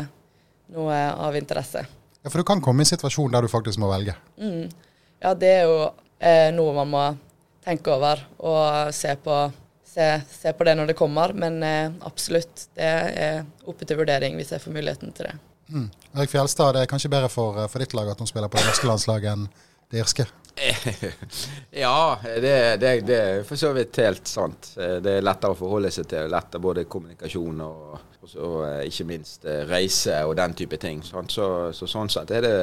noe, 0.75 0.99
av 1.15 1.37
interesse. 1.39 1.85
Ja, 2.19 2.29
For 2.29 2.41
du 2.41 2.43
kan 2.43 2.61
komme 2.61 2.83
i 2.83 2.85
en 2.85 2.91
situasjon 2.91 3.31
der 3.31 3.47
du 3.47 3.51
faktisk 3.51 3.79
må 3.79 3.89
velge? 3.93 4.17
Mm. 4.37 4.67
Ja, 5.23 5.33
det 5.33 5.53
er 5.61 5.65
jo 5.69 5.79
eh, 6.19 6.51
noe 6.51 6.75
man 6.75 6.91
må 6.91 7.05
tenke 7.63 7.93
over 7.95 8.21
og 8.43 8.93
se 8.95 9.15
på 9.23 9.39
se, 9.89 10.09
se, 10.31 10.53
på 10.53 10.67
det 10.67 10.75
når 10.77 10.91
det 10.91 10.97
kommer. 10.99 11.33
Men 11.33 11.61
eh, 11.65 11.91
absolutt, 12.07 12.67
det 12.77 12.89
er 13.25 13.41
oppe 13.69 13.87
til 13.87 13.99
vurdering 13.99 14.37
hvis 14.39 14.53
jeg 14.55 14.63
får 14.63 14.75
muligheten 14.75 15.15
til 15.17 15.31
det. 15.31 15.37
Mm. 15.69 15.89
Erik 16.15 16.31
Fjelstad, 16.33 16.73
det 16.73 16.85
er 16.85 16.91
kanskje 16.91 17.11
bedre 17.13 17.29
for, 17.33 17.57
eh, 17.61 17.69
for 17.71 17.83
ditt 17.83 17.95
lag 17.97 18.11
at 18.13 18.21
hun 18.21 18.29
spiller 18.29 18.51
på 18.51 18.61
det 18.61 18.69
norske 18.69 18.89
landslaget 18.89 19.33
enn 19.33 19.49
det 19.89 20.03
irske? 20.03 20.25
ja, 21.71 22.19
det, 22.23 22.77
det, 22.81 23.01
det, 23.07 23.17
er 23.17 23.43
for 23.47 23.59
så 23.59 23.71
vidt 23.73 23.97
helt 24.01 24.27
sant. 24.27 24.73
Det 24.75 25.13
er 25.17 25.23
lettere 25.23 25.55
å 25.55 25.57
forholde 25.57 25.91
seg 25.93 26.09
til. 26.11 26.29
Lettere 26.31 26.61
både 26.63 26.85
kommunikasjon 26.89 27.61
og, 27.65 27.99
og 28.19 28.29
så, 28.29 28.49
eh, 28.67 28.87
ikke 28.89 29.07
minst 29.09 29.45
eh, 29.47 29.63
reise 29.69 30.19
og 30.27 30.35
den 30.39 30.55
type 30.57 30.79
ting. 30.81 31.01
Så, 31.05 31.23
så, 31.73 31.87
sånn 31.87 32.11
sett 32.11 32.33
er 32.35 32.45
det, 32.45 32.57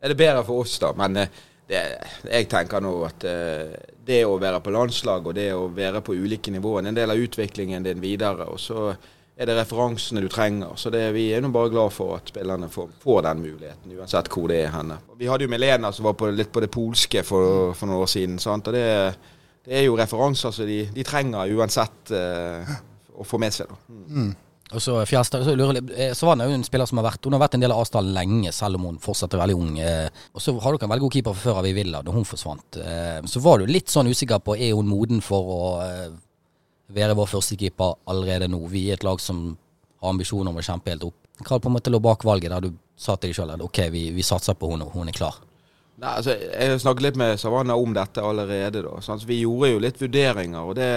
er 0.00 0.12
det 0.12 0.18
bedre 0.18 0.44
for 0.46 0.64
oss, 0.64 0.78
da. 0.82 0.92
Men 0.96 1.20
det, 1.68 1.80
jeg 2.28 2.48
tenker 2.52 2.82
nå 2.84 2.92
at 3.06 3.24
uh, 3.24 3.74
det 4.04 4.20
å 4.28 4.36
være 4.40 4.60
på 4.60 4.72
landslag 4.74 5.26
og 5.26 5.36
det 5.36 5.48
å 5.56 5.66
være 5.72 6.02
på 6.04 6.16
ulike 6.16 6.52
nivåer 6.52 6.82
er 6.82 6.90
en 6.90 6.98
del 6.98 7.14
av 7.14 7.20
utviklingen 7.20 7.86
din 7.86 8.02
videre. 8.02 8.48
Og 8.52 8.60
så 8.60 8.90
er 9.34 9.48
det 9.48 9.56
referansene 9.58 10.22
du 10.22 10.28
trenger. 10.30 10.76
Så 10.78 10.92
det, 10.94 11.02
vi 11.16 11.26
er 11.34 11.42
nå 11.42 11.50
bare 11.54 11.72
glad 11.72 11.94
for 11.94 12.18
at 12.18 12.30
spillerne 12.30 12.68
får, 12.70 12.92
får, 13.02 13.22
den 13.26 13.42
muligheten, 13.42 13.96
uansett 13.98 14.30
hvor 14.30 14.50
det 14.52 14.60
er 14.62 14.74
henne. 14.74 15.00
Vi 15.18 15.30
hadde 15.30 15.48
jo 15.48 15.52
Melena 15.54 15.90
som 15.92 16.06
var 16.06 16.18
på, 16.18 16.30
litt 16.30 16.52
på 16.54 16.62
det 16.62 16.70
polske 16.74 17.24
for, 17.26 17.72
for 17.74 17.90
noen 17.90 18.04
år 18.04 18.12
siden. 18.12 18.38
Sant? 18.42 18.70
Og 18.70 18.76
det, 18.76 18.86
det, 19.64 19.74
er 19.80 19.86
jo 19.88 19.98
referanser 19.98 20.54
som 20.54 20.68
de, 20.68 20.84
de 20.94 21.06
trenger 21.06 21.56
uansett 21.56 22.14
uh, 22.14 22.76
å 23.16 23.26
få 23.26 23.40
med 23.42 23.56
seg. 23.56 23.72
Da. 23.72 23.96
Mm. 24.14 24.32
Og 24.74 24.82
så 24.82 24.96
Fjærstad, 25.06 25.44
så 25.46 25.54
lurer 25.54 25.78
eh, 25.94 26.12
Savannah 26.16 26.48
er 26.48 26.52
jo 26.52 26.58
en 26.58 26.66
spiller 26.66 26.88
som 26.90 26.98
har 26.98 27.06
vært 27.06 27.26
Hun 27.26 27.36
har 27.36 27.42
vært 27.44 27.56
en 27.58 27.64
del 27.64 27.72
av 27.74 27.82
Asdal 27.84 28.10
lenge, 28.16 28.52
selv 28.54 28.80
om 28.80 28.88
hun 28.88 29.00
fortsatt 29.02 29.34
er 29.36 29.42
veldig 29.44 29.56
ung. 29.56 29.78
Eh, 29.78 30.08
og 30.34 30.42
så 30.42 30.54
har 30.58 30.74
dere 30.74 30.88
en 30.88 30.94
veldig 30.94 31.06
god 31.06 31.16
keeper 31.16 31.38
før 31.38 31.60
av 31.60 31.68
i 31.68 31.74
Villa, 31.76 32.02
da 32.02 32.14
hun 32.14 32.26
forsvant. 32.28 32.78
Eh, 32.82 33.18
så 33.30 33.42
var 33.44 33.60
du 33.60 33.70
litt 33.70 33.92
sånn 33.92 34.10
usikker 34.10 34.42
på 34.44 34.56
er 34.58 34.74
hun 34.74 34.90
moden 34.90 35.22
for 35.24 35.52
å 35.54 35.60
være 36.94 37.16
vår 37.16 37.30
første 37.30 37.58
keeper 37.60 37.96
allerede 38.10 38.50
nå. 38.50 38.60
Vi 38.70 38.88
er 38.90 38.98
et 38.98 39.06
lag 39.06 39.22
som 39.22 39.46
har 40.02 40.12
ambisjoner 40.12 40.52
om 40.52 40.60
å 40.60 40.64
kjempe 40.64 40.92
helt 40.92 41.06
opp. 41.08 41.18
Hva 41.42 41.58
på 41.58 41.70
en 41.70 41.76
måte 41.76 41.90
lå 41.90 41.98
bak 42.02 42.24
valget 42.26 42.52
der 42.52 42.68
du 42.68 42.74
sa 42.96 43.16
til 43.16 43.32
deg 43.32 43.38
sjøl 43.38 43.54
at 43.56 43.62
ok, 43.64 43.80
vi, 43.90 44.06
vi, 44.14 44.22
satser 44.26 44.56
på 44.58 44.70
henne, 44.70 44.86
hun 44.92 45.10
er 45.10 45.16
klar? 45.16 45.40
Nei, 45.98 46.10
altså, 46.18 46.34
jeg 46.34 46.80
snakket 46.82 47.06
litt 47.06 47.18
med 47.18 47.38
Savannah 47.40 47.78
om 47.78 47.94
dette 47.94 48.22
allerede. 48.22 48.82
da. 48.86 48.98
Sånn, 49.02 49.22
vi 49.26 49.42
gjorde 49.42 49.70
jo 49.72 49.82
litt 49.82 50.00
vurderinger. 50.02 50.62
og 50.62 50.74
det 50.78 50.90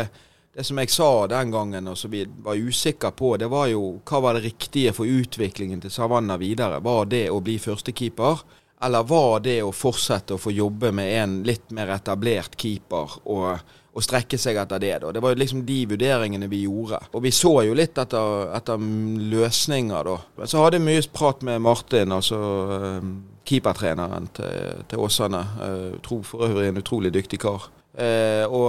det 0.57 0.63
som 0.63 0.79
jeg 0.81 0.89
sa 0.89 1.27
den 1.29 1.51
gangen, 1.53 1.87
og 1.91 1.97
som 2.01 2.09
vi 2.09 2.23
var 2.25 2.57
usikre 2.57 3.11
på, 3.13 3.35
det 3.37 3.45
var 3.53 3.67
jo 3.69 3.99
hva 4.09 4.21
var 4.25 4.37
det 4.37 4.47
riktige 4.47 4.89
for 4.97 5.05
utviklingen 5.05 5.83
til 5.83 5.93
Savanna 5.93 6.33
videre? 6.41 6.79
Var 6.81 7.11
det 7.11 7.27
å 7.29 7.37
bli 7.45 7.59
førstekeeper, 7.61 8.41
eller 8.81 9.05
var 9.05 9.43
det 9.45 9.59
å 9.61 9.69
fortsette 9.69 10.33
å 10.33 10.41
få 10.41 10.55
jobbe 10.57 10.89
med 10.97 11.13
en 11.19 11.37
litt 11.45 11.69
mer 11.77 11.93
etablert 11.93 12.57
keeper 12.57 13.19
og, 13.29 13.61
og 13.93 14.05
strekke 14.05 14.41
seg 14.41 14.57
etter 14.57 14.81
det? 14.81 14.95
da? 15.05 15.13
Det 15.13 15.21
var 15.21 15.35
jo 15.35 15.41
liksom 15.43 15.61
de 15.69 15.77
vurderingene 15.93 16.49
vi 16.49 16.63
gjorde. 16.65 17.03
Og 17.13 17.27
vi 17.29 17.35
så 17.37 17.53
jo 17.69 17.77
litt 17.77 18.01
etter, 18.01 18.49
etter 18.57 18.89
løsninger, 19.37 20.09
da. 20.09 20.19
Men 20.41 20.49
så 20.49 20.65
hadde 20.65 20.81
jeg 20.81 20.87
mye 20.89 21.07
prat 21.13 21.45
med 21.45 21.61
Martin, 21.69 22.17
altså 22.17 22.41
eh, 22.81 23.09
keepertreneren 23.45 24.33
til, 24.41 24.85
til 24.89 25.05
Åsane. 25.05 25.47
Eh, 25.69 25.89
tro 26.01 26.23
for 26.25 26.49
øvrig 26.49 26.71
en 26.73 26.81
utrolig 26.81 27.13
dyktig 27.13 27.45
kar. 27.45 27.69
Eh, 27.97 28.43
og, 28.45 28.67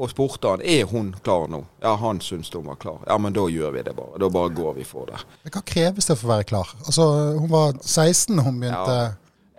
og 0.00 0.08
spurte 0.08 0.48
han 0.48 0.62
er 0.64 0.86
hun 0.88 1.10
klar 1.24 1.44
nå. 1.52 1.58
Ja, 1.82 1.90
han 2.00 2.22
syntes 2.24 2.48
hun 2.56 2.64
var 2.70 2.78
klar. 2.80 3.02
Ja, 3.04 3.18
men 3.20 3.34
da 3.36 3.44
gjør 3.52 3.74
vi 3.74 3.82
det 3.84 3.92
bare. 3.96 4.16
Da 4.22 4.30
bare 4.32 4.52
går 4.56 4.78
vi 4.78 4.86
for 4.88 5.10
det. 5.10 5.20
Men 5.44 5.52
Hva 5.52 5.60
kreves 5.68 6.08
det 6.08 6.16
for 6.16 6.30
å 6.30 6.32
være 6.38 6.46
klar? 6.48 6.70
Altså, 6.86 7.08
Hun 7.36 7.50
var 7.52 7.74
16 7.80 8.38
da 8.38 8.46
hun 8.46 8.62
begynte. 8.62 8.96
Ja. 9.02 9.10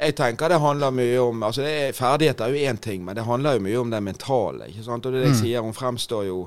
Jeg 0.03 0.15
tenker 0.17 0.49
det 0.49 0.57
handler 0.59 0.91
mye 0.91 1.19
om 1.21 1.43
altså 1.45 1.61
det 1.63 1.73
er, 1.83 1.93
Ferdigheter 1.95 2.49
er 2.49 2.55
jo 2.57 2.71
én 2.71 2.79
ting, 2.81 3.03
men 3.05 3.15
det 3.15 3.23
handler 3.23 3.55
jo 3.55 3.63
mye 3.63 3.79
om 3.83 3.91
det 3.93 4.01
mentale. 4.03 4.67
ikke 4.71 4.83
sant? 4.83 5.05
Og 5.05 5.13
det 5.13 5.19
er 5.21 5.27
det 5.27 5.29
jeg 5.35 5.41
sier, 5.43 5.61
Hun 5.61 5.77
fremstår 5.77 6.25
jo 6.27 6.39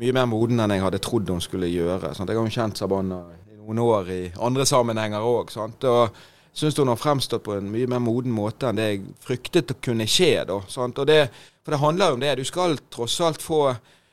mye 0.00 0.14
mer 0.16 0.26
moden 0.30 0.64
enn 0.64 0.72
jeg 0.74 0.82
hadde 0.82 1.02
trodd 1.04 1.28
hun 1.28 1.44
skulle 1.44 1.68
gjøre. 1.68 2.14
Sant? 2.16 2.32
Jeg 2.32 2.38
har 2.40 2.48
jo 2.48 2.56
kjent 2.56 2.80
Sabana 2.80 3.20
i 3.52 3.60
noen 3.60 3.78
år 3.84 4.10
i 4.14 4.20
andre 4.40 4.64
sammenhenger 4.66 5.20
òg. 5.28 5.52
Og 5.92 6.10
syns 6.58 6.78
hun 6.80 6.90
har 6.90 6.98
fremstått 7.00 7.44
på 7.46 7.54
en 7.58 7.70
mye 7.72 7.86
mer 7.90 8.02
moden 8.02 8.34
måte 8.34 8.68
enn 8.68 8.76
det 8.80 8.88
jeg 8.90 9.04
fryktet 9.24 9.70
å 9.74 9.78
kunne 9.84 10.06
skje. 10.10 10.44
da, 10.48 10.58
det, 11.04 11.20
For 11.64 11.74
det 11.76 11.80
handler 11.84 12.08
jo 12.12 12.18
om 12.18 12.20
det. 12.26 12.34
Du 12.40 12.44
skal 12.48 12.78
tross 12.90 13.20
alt 13.24 13.42
få 13.44 13.62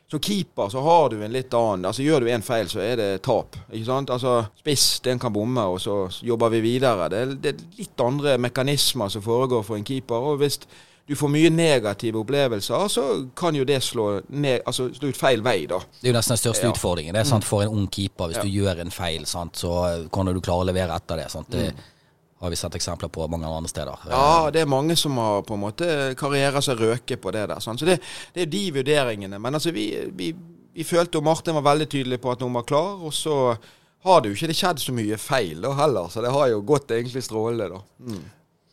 som 0.08 0.20
keeper 0.22 0.70
så 0.70 0.82
har 0.86 1.10
du 1.10 1.24
en 1.26 1.32
litt 1.34 1.54
annen 1.58 1.88
altså 1.90 2.04
Gjør 2.06 2.22
du 2.22 2.28
en 2.30 2.44
feil, 2.46 2.68
så 2.70 2.80
er 2.80 2.96
det 3.00 3.08
tap. 3.26 3.56
ikke 3.74 3.88
sant? 3.88 4.12
Altså 4.14 4.46
Spiss, 4.60 5.00
den 5.02 5.18
kan 5.20 5.34
bomme, 5.34 5.64
og 5.66 5.80
så 5.82 5.96
jobber 6.22 6.52
vi 6.54 6.60
videre. 6.62 7.08
Det 7.10 7.22
er, 7.24 7.32
det 7.42 7.54
er 7.56 7.64
litt 7.80 8.04
andre 8.06 8.36
mekanismer 8.38 9.10
som 9.10 9.24
foregår 9.26 9.64
for 9.66 9.76
en 9.80 9.84
keeper. 9.88 10.16
og 10.16 10.38
hvis 10.44 10.60
du 11.08 11.14
får 11.16 11.30
mye 11.30 11.50
negative 11.54 12.18
opplevelser, 12.22 12.88
så 12.90 13.04
kan 13.38 13.56
jo 13.58 13.64
det 13.66 13.82
slå, 13.84 14.22
ned, 14.30 14.62
altså, 14.66 14.88
slå 14.94 15.10
ut 15.10 15.18
feil 15.18 15.42
vei, 15.46 15.66
da. 15.70 15.78
Det 16.02 16.10
er 16.10 16.14
jo 16.14 16.18
nesten 16.18 16.34
den 16.34 16.42
største 16.42 16.66
Ja. 16.66 16.72
utfordringen. 16.74 17.14
Det 17.14 17.20
er 17.22 17.30
sant, 17.30 17.44
For 17.46 17.62
en 17.62 17.70
ung 17.70 17.88
keeper, 17.88 18.28
hvis 18.28 18.38
Ja. 18.38 18.42
du 18.44 18.50
gjør 18.50 18.82
en 18.82 18.92
feil, 18.92 19.26
sant, 19.26 19.54
så 19.58 20.08
kan 20.12 20.26
du 20.26 20.40
klare 20.42 20.64
å 20.66 20.66
levere 20.66 20.96
etter 20.96 21.18
det. 21.18 21.30
Sant? 21.32 21.50
Det 21.52 21.74
har 22.40 22.52
vi 22.52 22.58
sett 22.60 22.76
eksempler 22.76 23.10
på 23.10 23.28
mange 23.32 23.48
andre 23.48 23.72
steder. 23.72 24.08
Ja, 24.12 24.50
det 24.52 24.62
er 24.62 24.70
mange 24.70 24.96
som 25.00 25.16
har 25.18 25.46
på 25.48 25.56
en 25.56 25.64
måte 25.64 25.88
karrierer 26.20 26.64
seg 26.64 26.82
røke 26.82 27.18
på 27.22 27.32
det 27.32 27.46
der. 27.52 27.64
Sånn. 27.64 27.80
Så 27.80 27.88
det, 27.88 28.02
det 28.36 28.44
er 28.44 28.52
de 28.52 28.64
vurderingene. 28.76 29.40
Men 29.40 29.56
altså, 29.56 29.72
vi, 29.76 29.88
vi, 30.18 30.34
vi 30.76 30.88
følte, 30.88 31.22
og 31.22 31.28
Martin 31.30 31.56
var 31.56 31.70
veldig 31.72 31.88
tydelig 31.92 32.20
på 32.24 32.34
at 32.34 32.44
noen 32.44 32.60
var 32.60 32.68
klar, 32.68 33.00
og 33.00 33.16
så 33.16 33.38
har 34.06 34.22
det 34.22 34.30
jo 34.30 34.38
ikke 34.38 34.52
det 34.52 34.58
skjedd 34.60 34.82
så 34.84 34.94
mye 34.94 35.18
feil 35.18 35.64
da 35.64 35.72
heller, 35.80 36.12
så 36.14 36.22
det 36.22 36.34
har 36.36 36.52
jo 36.52 36.66
gått 36.68 36.92
egentlig 36.94 37.24
strålende, 37.26 37.72
da. 37.72 37.80
Mm. 38.06 38.26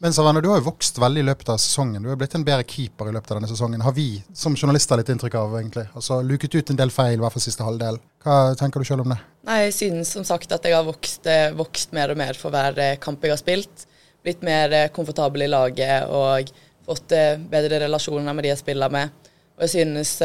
Men 0.04 0.12
Savannah, 0.12 0.42
du 0.42 0.48
har 0.48 0.58
jo 0.58 0.64
vokst 0.66 0.96
veldig 0.98 1.20
i 1.22 1.24
løpet 1.28 1.50
av 1.52 1.58
sesongen. 1.62 2.02
Du 2.02 2.10
er 2.10 2.16
blitt 2.18 2.32
en 2.34 2.42
bedre 2.42 2.64
keeper 2.66 3.06
i 3.06 3.12
løpet 3.14 3.30
av 3.30 3.36
denne 3.38 3.46
sesongen. 3.46 3.84
Har 3.86 3.92
vi 3.94 4.16
som 4.34 4.56
journalister 4.58 4.98
litt 4.98 5.12
inntrykk 5.12 5.36
av, 5.38 5.52
egentlig. 5.60 5.84
Altså 5.94 6.16
Luket 6.26 6.56
ut 6.56 6.72
en 6.72 6.80
del 6.80 6.90
feil, 6.90 7.20
i 7.20 7.22
hvert 7.22 7.36
fall 7.36 7.44
siste 7.44 7.62
halvdel. 7.62 8.00
Hva 8.24 8.38
tenker 8.58 8.82
du 8.82 8.88
sjøl 8.88 9.04
om 9.04 9.14
det? 9.14 9.20
Nei, 9.46 9.60
jeg 9.68 9.76
synes 9.76 10.10
som 10.16 10.26
sagt 10.26 10.50
at 10.56 10.66
jeg 10.66 10.74
har 10.74 10.88
vokst, 10.88 11.30
eh, 11.30 11.54
vokst 11.54 11.94
mer 11.94 12.10
og 12.10 12.18
mer 12.18 12.34
for 12.40 12.50
hver 12.50 12.82
eh, 12.82 12.98
kamp 13.04 13.22
jeg 13.22 13.36
har 13.36 13.38
spilt. 13.44 13.86
Blitt 14.26 14.42
mer 14.42 14.74
eh, 14.80 14.88
komfortabel 14.98 15.46
i 15.46 15.50
laget 15.54 16.10
og 16.10 16.50
fått 16.90 17.14
bedre 17.54 17.84
relasjoner 17.84 18.34
med 18.34 18.42
de 18.42 18.54
jeg 18.56 18.64
spiller 18.64 18.90
med. 18.98 19.30
Og 19.54 19.68
jeg 19.68 19.74
synes, 19.76 20.16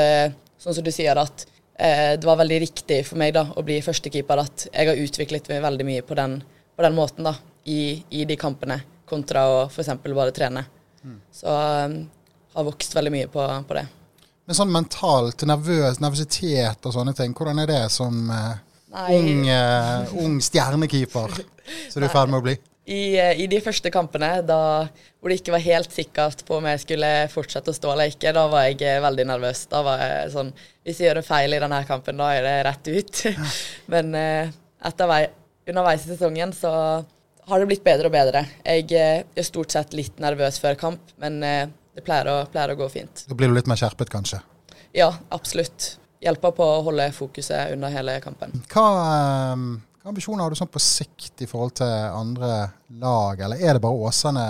sånn 0.58 0.80
som 0.82 0.82
du 0.82 0.90
sier, 0.90 1.22
at 1.22 1.46
det 1.78 2.26
var 2.26 2.42
veldig 2.42 2.63
riktig 2.66 3.04
for 3.06 3.22
meg 3.22 3.38
da, 3.38 3.46
å 3.54 3.62
bli 3.62 3.78
førstekeeper. 3.86 4.42
At 4.42 4.70
jeg 4.72 4.90
har 4.90 5.06
utviklet 5.06 5.54
meg 5.54 5.62
veldig 5.70 5.92
mye 5.94 6.02
på 6.02 6.18
den, 6.18 6.40
på 6.74 6.90
den 6.90 6.98
måten 6.98 7.30
da, 7.30 7.38
i, 7.70 8.02
i 8.10 8.26
de 8.26 8.42
kampene, 8.42 8.82
kontra 9.08 9.46
å 9.50 9.60
f.eks. 9.67 9.93
bare 10.04 10.36
trene. 10.36 10.65
Så 11.32 11.48
um, 11.48 12.00
har 12.54 12.67
vokst 12.67 12.96
veldig 12.96 13.13
mye 13.13 13.28
på, 13.32 13.43
på 13.67 13.78
det. 13.78 13.86
Men 14.48 14.56
sånn 14.56 14.72
mentalt, 14.72 15.43
nervøs, 15.48 16.00
nervøsitet 16.04 16.88
og 16.88 16.96
sånne 16.96 17.13
ting, 17.15 17.36
hvordan 17.36 17.60
er 17.63 17.72
det 17.72 17.84
som 17.93 18.32
uh, 18.32 18.56
ung, 19.12 19.43
uh, 19.43 20.08
ung 20.24 20.39
stjernekeeper 20.43 21.36
som 21.36 22.00
du 22.00 22.06
er 22.06 22.10
i 22.10 22.13
ferd 22.13 22.32
med 22.32 22.39
å 22.39 22.46
bli? 22.46 22.56
I, 22.88 23.17
eh, 23.20 23.34
I 23.43 23.50
de 23.52 23.58
første 23.60 23.91
kampene, 23.91 24.30
da, 24.48 24.88
hvor 25.20 25.28
det 25.28 25.41
ikke 25.41 25.52
var 25.58 25.65
helt 25.65 25.91
sikkert 25.91 26.46
på 26.48 26.56
om 26.56 26.70
jeg 26.70 26.80
skulle 26.86 27.10
fortsette 27.34 27.74
å 27.74 27.76
stå 27.76 27.91
eller 27.91 28.13
ikke, 28.13 28.32
da 28.32 28.46
var 28.48 28.70
jeg 28.70 29.02
veldig 29.04 29.26
nervøs. 29.28 29.65
Da 29.67 29.82
var 29.84 30.00
jeg 30.00 30.30
sånn 30.32 30.54
Hvis 30.88 31.02
jeg 31.02 31.10
gjør 31.10 31.20
en 31.20 31.28
feil 31.28 31.58
i 31.58 31.60
denne 31.60 31.82
kampen, 31.89 32.24
da 32.24 32.30
er 32.32 32.48
det 32.48 32.56
rett 32.70 32.88
ut. 32.88 33.24
Men 33.91 34.15
uh, 34.15 34.56
etter 34.88 35.12
vei, 35.12 35.20
underveis 35.67 36.08
i 36.08 36.13
sesongen 36.13 36.56
så 36.56 36.72
har 37.47 37.60
det 37.60 37.65
blitt 37.69 37.83
bedre 37.83 38.10
og 38.10 38.13
bedre. 38.13 38.43
Jeg 38.65 38.91
eh, 38.97 39.23
er 39.23 39.45
stort 39.47 39.71
sett 39.71 39.95
litt 39.95 40.19
nervøs 40.19 40.60
før 40.60 40.75
kamp, 40.79 41.13
men 41.21 41.39
eh, 41.45 41.69
det 41.95 42.03
pleier 42.05 42.27
å, 42.31 42.38
pleier 42.51 42.73
å 42.73 42.79
gå 42.79 42.89
fint. 42.91 43.23
Da 43.29 43.38
blir 43.38 43.51
du 43.51 43.55
litt 43.55 43.69
mer 43.71 43.79
skjerpet, 43.79 44.12
kanskje. 44.12 44.41
Ja, 44.95 45.13
absolutt. 45.33 45.93
Hjelper 46.23 46.55
på 46.57 46.65
å 46.65 46.81
holde 46.88 47.07
fokuset 47.15 47.71
under 47.75 47.93
hele 47.93 48.17
kampen. 48.23 48.51
Hva, 48.73 48.88
eh, 49.05 49.63
hva 50.01 50.12
ambisjoner 50.12 50.43
har 50.43 50.51
du 50.51 50.60
sånn 50.60 50.73
på 50.73 50.83
sikt 50.83 51.45
i 51.45 51.47
forhold 51.47 51.77
til 51.79 51.93
andre 52.17 52.51
lag, 52.99 53.45
eller 53.47 53.63
er 53.63 53.77
det 53.77 53.86
bare 53.86 54.07
Åsane? 54.10 54.47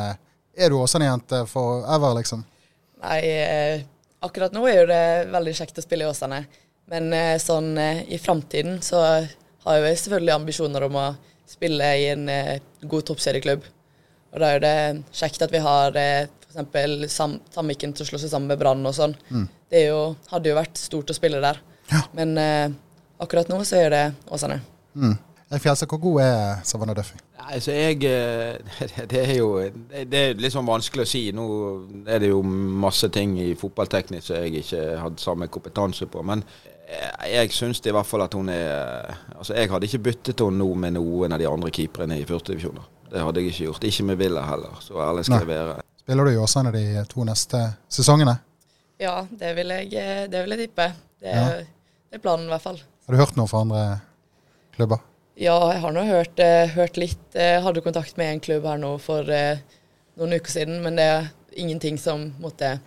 Er 0.58 0.74
du 0.74 0.80
Åsane-jente 0.82 1.44
forever, 1.52 2.18
liksom? 2.18 2.42
Nei, 3.04 3.20
eh, 3.30 3.88
akkurat 4.26 4.56
nå 4.58 4.66
er 4.66 4.82
jo 4.82 4.90
det 4.90 5.04
veldig 5.38 5.58
kjekt 5.60 5.78
å 5.78 5.86
spille 5.86 6.08
i 6.08 6.10
Åsane. 6.10 6.46
Men 6.88 7.12
sånn 7.44 7.74
i 8.08 8.16
framtiden 8.16 8.78
så 8.80 9.02
har 9.04 9.82
jeg 9.84 9.98
selvfølgelig 10.00 10.32
ambisjoner 10.32 10.86
om 10.86 10.96
å 10.96 11.08
spille 11.48 11.92
i 12.00 12.10
en 12.12 12.28
eh, 12.32 12.58
god 12.84 13.08
toppserieklubb. 13.10 13.68
Og 14.34 14.42
da 14.44 14.54
er 14.56 14.64
det 14.64 14.76
kjekt 15.16 15.46
at 15.46 15.54
vi 15.54 15.62
har 15.64 15.96
eh, 16.00 16.28
f.eks. 16.48 17.14
Sam 17.14 17.38
Sandviken 17.54 17.94
til 17.96 18.06
å 18.06 18.10
slå 18.12 18.22
seg 18.22 18.32
sammen 18.34 18.52
med 18.52 18.60
Brann 18.62 18.86
og 18.88 18.96
sånn. 18.98 19.16
Det 19.70 19.84
er 19.84 19.90
jo, 19.92 20.02
hadde 20.32 20.52
jo 20.52 20.58
vært 20.58 20.80
stort 20.80 21.12
å 21.12 21.16
spille 21.18 21.44
der. 21.44 21.62
Men 22.18 22.36
eh, 22.42 22.68
akkurat 23.24 23.50
nå 23.52 23.62
så 23.68 23.82
er 23.86 23.94
det 23.94 24.04
Åsane. 24.34 24.60
Mm. 24.98 25.16
Fjellstad, 25.48 25.88
hvor 25.88 26.02
god 26.04 26.22
er 26.26 26.64
Savannah 26.68 26.96
Duffy? 26.96 27.20
Nei, 27.40 27.60
så 27.64 27.72
jeg 27.72 28.02
eh, 28.04 28.58
Det 29.12 29.22
er 29.22 29.38
jo 29.38 29.52
det 29.88 30.20
er 30.20 30.40
litt 30.40 30.52
sånn 30.52 30.68
vanskelig 30.68 31.06
å 31.06 31.10
si. 31.10 31.22
Nå 31.36 31.46
er 32.04 32.24
det 32.24 32.34
jo 32.34 32.42
masse 32.44 33.08
ting 33.14 33.38
i 33.40 33.54
fotballteknisk 33.60 34.28
som 34.28 34.42
jeg 34.44 34.66
ikke 34.66 34.82
hadde 35.00 35.24
samme 35.24 35.48
kompetanse 35.52 36.10
på. 36.12 36.24
Men 36.28 36.44
jeg 36.88 37.52
syns 37.52 37.82
i 37.86 37.92
hvert 37.92 38.08
fall 38.08 38.24
at 38.24 38.34
hun 38.38 38.50
er 38.50 39.10
Altså, 39.36 39.54
jeg 39.58 39.70
hadde 39.70 39.88
ikke 39.90 40.00
byttet 40.06 40.40
henne 40.40 40.58
nå 40.62 40.68
med 40.80 40.94
noen 40.96 41.34
av 41.36 41.40
de 41.42 41.48
andre 41.50 41.72
keeperne 41.76 42.16
i 42.20 42.26
førstedivisjoner. 42.26 42.86
Det 43.12 43.22
hadde 43.24 43.40
jeg 43.44 43.52
ikke 43.54 43.66
gjort. 43.68 43.84
Ikke 43.88 44.06
med 44.08 44.18
Villa 44.20 44.42
heller, 44.48 44.80
så 44.84 44.98
ærlig 45.04 45.26
skal 45.28 45.44
jeg 45.44 45.48
være. 45.52 45.76
Spiller 46.00 46.24
du 46.28 46.32
i 46.32 46.40
Åsane 46.40 46.72
de 46.72 46.84
to 47.12 47.24
neste 47.28 47.62
sesongene? 47.92 48.38
Ja, 49.00 49.26
det 49.30 49.52
vil 49.56 49.68
jeg, 49.76 49.92
eh, 49.94 50.24
det 50.32 50.42
vil 50.46 50.56
jeg 50.56 50.68
tippe. 50.70 50.88
Det 51.22 51.28
Ja. 51.36 51.44
er, 51.50 51.58
det 52.12 52.18
er 52.20 52.24
planen 52.24 52.46
i 52.48 52.50
hvert 52.50 52.62
fall. 52.64 52.80
Har 53.08 53.14
du 53.14 53.20
hørt 53.20 53.36
noe 53.38 53.48
fra 53.48 53.62
andre 53.62 53.84
klubber? 54.76 55.00
Ja, 55.38 55.58
jeg 55.72 55.82
har 55.82 55.92
nå 55.94 56.04
hørt, 56.08 56.40
eh, 56.40 56.68
hørt 56.74 56.98
litt. 56.98 57.20
Jeg 57.36 57.62
hadde 57.64 57.82
kontakt 57.82 58.18
med 58.18 58.32
en 58.34 58.40
klubb 58.40 58.64
her 58.66 58.78
nå 58.78 58.98
for 59.00 59.30
eh, 59.30 59.58
noen 60.18 60.34
uker 60.34 60.52
siden, 60.52 60.82
men 60.82 60.96
det 60.96 61.04
er 61.06 61.30
ingenting 61.56 61.98
som 62.00 62.34
måtte 62.42 62.80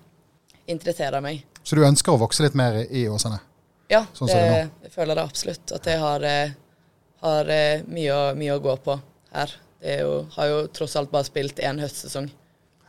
interessere 0.67 1.21
meg. 1.23 1.45
Så 1.63 1.77
du 1.77 1.85
ønsker 1.85 2.13
å 2.13 2.19
vokse 2.19 2.43
litt 2.43 2.55
mer 2.59 2.81
i 2.91 3.07
Åsane? 3.09 3.39
Ja, 3.91 4.05
Sånn 4.15 4.31
det, 4.31 4.35
det 4.39 4.87
jeg 4.87 4.93
føler 4.95 5.19
det 5.19 5.25
absolutt. 5.27 5.73
At 5.75 5.87
jeg 5.91 5.99
har, 5.99 6.23
eh, 6.27 6.53
har 7.25 7.49
eh, 7.51 7.83
mye, 7.91 8.19
mye 8.39 8.55
å 8.55 8.63
gå 8.63 8.77
på 8.85 8.95
her. 9.35 9.57
Det 9.81 9.97
er 9.97 10.05
jo, 10.05 10.13
har 10.37 10.51
jo 10.51 10.61
tross 10.77 10.95
alt 11.01 11.11
bare 11.11 11.27
spilt 11.27 11.59
én 11.65 11.81
høstsesong. 11.83 12.29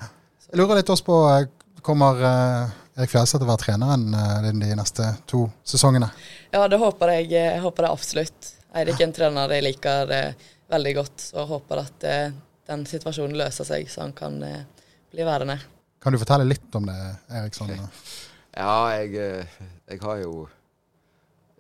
Jeg 0.01 0.59
lurer 0.59 0.77
litt 0.77 0.91
også 0.93 1.07
på, 1.07 1.17
eh, 1.31 1.47
kommer 1.81 2.21
Erik 2.21 3.09
Fjellstad 3.09 3.41
til 3.41 3.47
å 3.47 3.49
være 3.49 3.63
treneren 3.63 4.05
din 4.45 4.61
de 4.61 4.77
neste 4.77 5.07
to 5.25 5.47
sesongene? 5.65 6.11
Ja, 6.53 6.67
det 6.69 6.77
håper 6.77 7.15
jeg, 7.15 7.31
jeg 7.33 7.63
håper 7.63 7.87
det 7.87 7.93
absolutt. 7.95 8.51
Eirik 8.77 8.99
er 9.01 9.07
en 9.07 9.15
trener 9.15 9.55
jeg 9.55 9.65
liker 9.65 10.13
veldig 10.69 10.95
godt, 10.99 11.25
så 11.31 11.39
jeg 11.41 11.49
håper 11.49 11.81
at 11.81 12.05
den 12.69 12.85
situasjonen 12.87 13.39
løser 13.41 13.65
seg, 13.67 13.89
så 13.89 14.05
han 14.05 14.13
kan 14.13 14.37
bli 14.37 15.25
værende. 15.25 15.57
Kan 16.03 16.13
du 16.13 16.21
fortelle 16.21 16.45
litt 16.45 16.77
om 16.77 16.85
det, 16.91 16.99
Erik? 17.31 17.57
Sånn, 17.57 17.73
Ja, 18.61 18.91
jeg, 18.99 19.47
jeg 19.87 20.03
har 20.03 20.21
jo 20.21 20.45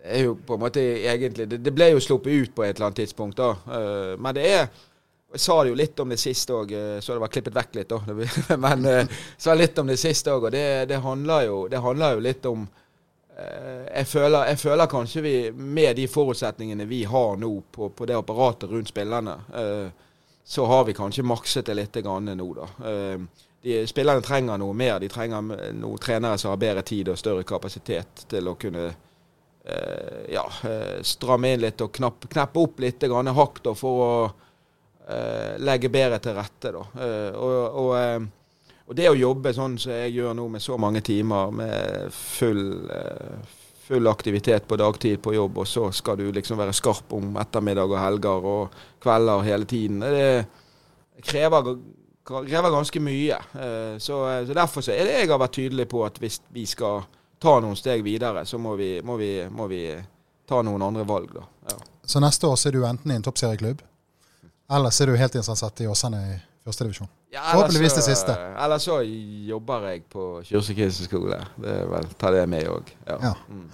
er 0.03 0.25
jo 0.25 0.35
på 0.35 0.55
en 0.55 0.63
måte 0.63 0.81
egentlig 0.81 1.47
Det, 1.49 1.59
det 1.61 1.73
ble 1.75 1.91
jo 1.91 2.01
sluppet 2.03 2.33
ut 2.33 2.55
på 2.55 2.63
et 2.65 2.75
eller 2.75 2.89
annet 2.89 3.03
tidspunkt, 3.03 3.37
da. 3.37 3.51
Eh, 3.77 4.17
Men 4.19 4.35
det 4.35 4.47
er 4.49 4.67
Jeg 5.31 5.39
sa 5.39 5.61
det 5.63 5.71
jo 5.71 5.79
litt 5.79 5.99
om 6.03 6.09
det 6.11 6.19
siste 6.19 6.51
òg, 6.51 6.73
så 6.99 7.13
det 7.15 7.21
var 7.23 7.31
klippet 7.31 7.55
vekk 7.55 7.75
litt, 7.77 7.93
da. 7.93 8.57
Men 8.65 8.85
eh, 8.85 9.19
sa 9.37 9.53
litt 9.55 9.77
om 9.79 9.87
det 9.87 9.99
siste 10.01 10.33
òg, 10.33 10.49
og 10.49 10.51
det, 10.51 10.85
det, 10.89 10.99
handler 10.99 11.45
jo, 11.47 11.67
det 11.71 11.79
handler 11.79 12.17
jo 12.17 12.23
litt 12.25 12.47
om 12.49 12.65
eh, 13.37 13.85
jeg 13.85 14.09
føler, 14.11 14.49
jeg 14.51 14.59
føler 14.59 14.91
kanskje 14.91 15.23
vi, 15.23 15.35
med 15.51 15.95
de 15.95 16.09
forutsetningene 16.11 16.85
vi 16.89 17.05
har 17.07 17.39
nå 17.39 17.53
på, 17.71 17.89
på 17.95 18.09
det 18.09 18.17
apparatet 18.19 18.73
rundt 18.73 18.91
spillerne, 18.91 19.37
eh, 19.55 19.87
så 20.43 20.65
har 20.65 20.83
vi 20.85 20.97
kanskje 20.99 21.23
makset 21.23 21.65
det 21.65 21.77
litt 21.79 21.95
nå, 22.03 22.49
da. 22.57 22.67
Eh, 22.91 23.47
de, 23.61 23.87
spillerne 23.87 24.21
trenger 24.21 24.57
noe 24.57 24.73
mer. 24.73 24.99
De 24.99 25.09
trenger 25.09 25.71
noen 25.77 26.01
trenere 26.01 26.37
som 26.37 26.51
har 26.51 26.59
bedre 26.61 26.81
tid 26.81 27.11
og 27.11 27.19
større 27.19 27.45
kapasitet 27.47 28.25
til 28.29 28.49
å 28.49 28.55
kunne 28.59 28.87
eh, 28.89 28.99
ja, 29.63 30.45
eh, 30.67 31.01
stramme 31.05 31.53
inn 31.53 31.61
litt 31.61 31.81
og 31.81 31.91
knapp, 31.93 32.25
kneppe 32.31 32.59
opp 32.59 32.79
litt 32.81 33.03
hakk 33.05 33.63
da, 33.63 33.75
for 33.77 34.01
å 34.05 34.13
eh, 35.07 35.57
legge 35.61 35.89
bedre 35.89 36.19
til 36.19 36.35
rette. 36.37 36.71
da. 36.71 36.85
Eh, 37.05 37.31
og, 37.37 37.79
og, 37.83 37.91
eh, 37.99 38.77
og 38.87 38.97
det 38.97 39.09
å 39.09 39.17
jobbe 39.17 39.53
sånn 39.55 39.77
som 39.79 39.93
jeg 39.93 40.15
gjør 40.17 40.35
nå, 40.37 40.47
med 40.51 40.63
så 40.63 40.77
mange 40.81 41.03
timer 41.05 41.53
med 41.55 42.11
full, 42.15 42.89
eh, 42.91 43.55
full 43.87 44.07
aktivitet 44.07 44.67
på 44.67 44.79
dagtid 44.79 45.21
på 45.23 45.35
jobb, 45.35 45.61
og 45.63 45.67
så 45.69 45.89
skal 45.95 46.19
du 46.19 46.27
liksom 46.31 46.59
være 46.59 46.75
skarp 46.75 47.13
om 47.17 47.35
ettermiddag 47.41 47.91
og 47.91 48.01
helger 48.01 48.51
og 48.55 48.83
kvelder 49.03 49.47
hele 49.47 49.69
tiden. 49.69 50.01
Det 50.01 51.23
krever, 51.27 51.73
krever 52.25 52.73
ganske 52.73 53.01
mye. 53.03 53.41
Eh, 53.53 53.97
så, 54.01 54.21
eh, 54.29 54.45
så 54.47 54.53
Derfor 54.57 54.85
så 54.85 54.95
er 54.95 55.05
det 55.05 55.17
jeg 55.19 55.33
har 55.33 55.41
vært 55.41 55.59
tydelig 55.59 55.89
på 55.91 56.05
at 56.05 56.21
hvis 56.21 56.41
vi 56.53 56.65
skal 56.69 57.05
ta 57.41 57.55
noen 57.63 57.75
steg 57.75 58.03
videre, 58.05 58.45
så 58.45 58.59
må 58.61 58.75
vi, 58.79 58.91
må 59.03 59.17
vi, 59.17 59.31
må 59.49 59.67
vi 59.71 59.81
ta 60.49 60.61
noen 60.65 60.81
andre 60.85 61.03
valg. 61.07 61.33
da. 61.33 61.47
Ja. 61.71 61.79
Så 62.05 62.21
neste 62.21 62.47
år 62.47 62.55
så 62.59 62.69
er 62.69 62.77
du 62.77 62.85
enten 62.85 63.11
i 63.11 63.17
en 63.17 63.25
toppserieklubb, 63.25 63.81
eller 64.71 64.93
så 64.93 65.03
er 65.03 65.11
du 65.11 65.19
helt 65.19 65.35
interessert 65.35 65.81
i 65.81 65.87
Åsane 65.89 66.21
i 66.29 66.37
førstedivisjon. 66.65 67.09
Ja, 67.31 67.41
Forhåpentligvis 67.51 67.95
det 67.95 68.03
siste. 68.03 68.35
Eller 68.59 68.77
så 68.83 69.01
jobber 69.47 69.87
jeg 69.87 70.03
på 70.11 70.25
Kyrse 70.43 71.05
skole. 71.07 71.39
Det 71.55 71.75
er 71.79 71.85
vel, 71.87 72.07
Ta 72.19 72.31
det 72.35 72.43
med 72.51 72.67
òg. 72.67 72.91
Ja. 73.07 73.17
Ja. 73.23 73.33
Mm. 73.49 73.69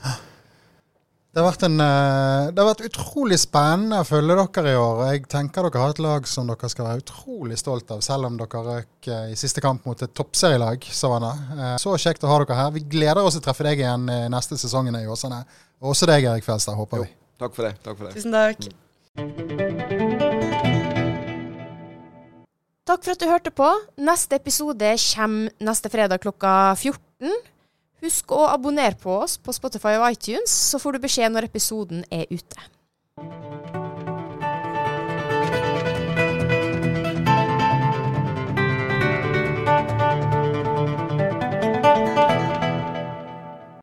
Det 1.38 1.44
har, 1.44 1.52
vært 1.52 1.64
en, 1.68 1.76
eh, 1.86 2.48
det 2.50 2.58
har 2.64 2.66
vært 2.72 2.80
utrolig 2.88 3.38
spennende 3.38 4.00
å 4.02 4.06
følge 4.10 4.34
dere 4.40 4.72
i 4.72 4.78
år. 4.82 5.02
Jeg 5.12 5.28
tenker 5.30 5.68
dere 5.68 5.82
har 5.84 5.92
et 5.94 6.00
lag 6.02 6.26
som 6.26 6.48
dere 6.50 6.70
skal 6.74 6.88
være 6.88 7.04
utrolig 7.04 7.60
stolt 7.62 7.92
av, 7.94 8.00
selv 8.02 8.26
om 8.26 8.40
dere 8.40 8.62
røk 8.66 9.10
eh, 9.14 9.28
i 9.30 9.38
siste 9.38 9.62
kamp 9.62 9.86
mot 9.86 10.02
et 10.02 10.16
toppserielag. 10.18 10.82
Savannah. 10.90 11.38
Eh, 11.54 11.76
Så 11.78 11.94
kjekt 12.02 12.26
å 12.26 12.32
ha 12.32 12.40
dere 12.42 12.58
her. 12.58 12.72
Vi 12.74 12.82
gleder 12.90 13.22
oss 13.22 13.38
til 13.38 13.44
å 13.44 13.46
treffe 13.46 13.68
deg 13.68 13.84
igjen 13.84 14.10
i 14.10 14.16
neste 14.34 14.58
sesong 14.58 14.90
i 14.90 15.04
Åsane. 15.06 15.44
Og 15.78 15.92
også 15.94 16.10
deg, 16.10 16.26
Erik 16.26 16.48
Felstad, 16.48 16.74
håper 16.74 17.04
Jo, 17.04 17.06
vi. 17.06 17.14
takk 17.38 17.54
for 17.54 17.68
det. 17.70 17.74
Takk 17.86 18.00
for 18.00 18.08
det. 18.08 18.16
Tusen 18.18 18.34
takk. 18.34 18.58
Takk 22.90 23.04
for 23.06 23.12
at 23.14 23.22
du 23.22 23.28
hørte 23.30 23.54
på. 23.54 23.70
Neste 24.02 24.42
episode 24.42 24.90
kommer 25.14 25.54
neste 25.70 25.94
fredag 25.94 26.26
klokka 26.26 26.74
14. 26.82 27.30
Husk 28.06 28.32
å 28.36 28.44
abonnere 28.52 28.94
på 29.02 29.16
oss 29.24 29.40
på 29.42 29.54
Spotify 29.56 29.96
og 29.98 30.12
iTunes, 30.12 30.54
så 30.54 30.78
får 30.82 30.98
du 30.98 31.06
beskjed 31.08 31.34
når 31.34 31.50
episoden 31.50 32.04
er 32.14 32.30
ute. 32.30 32.68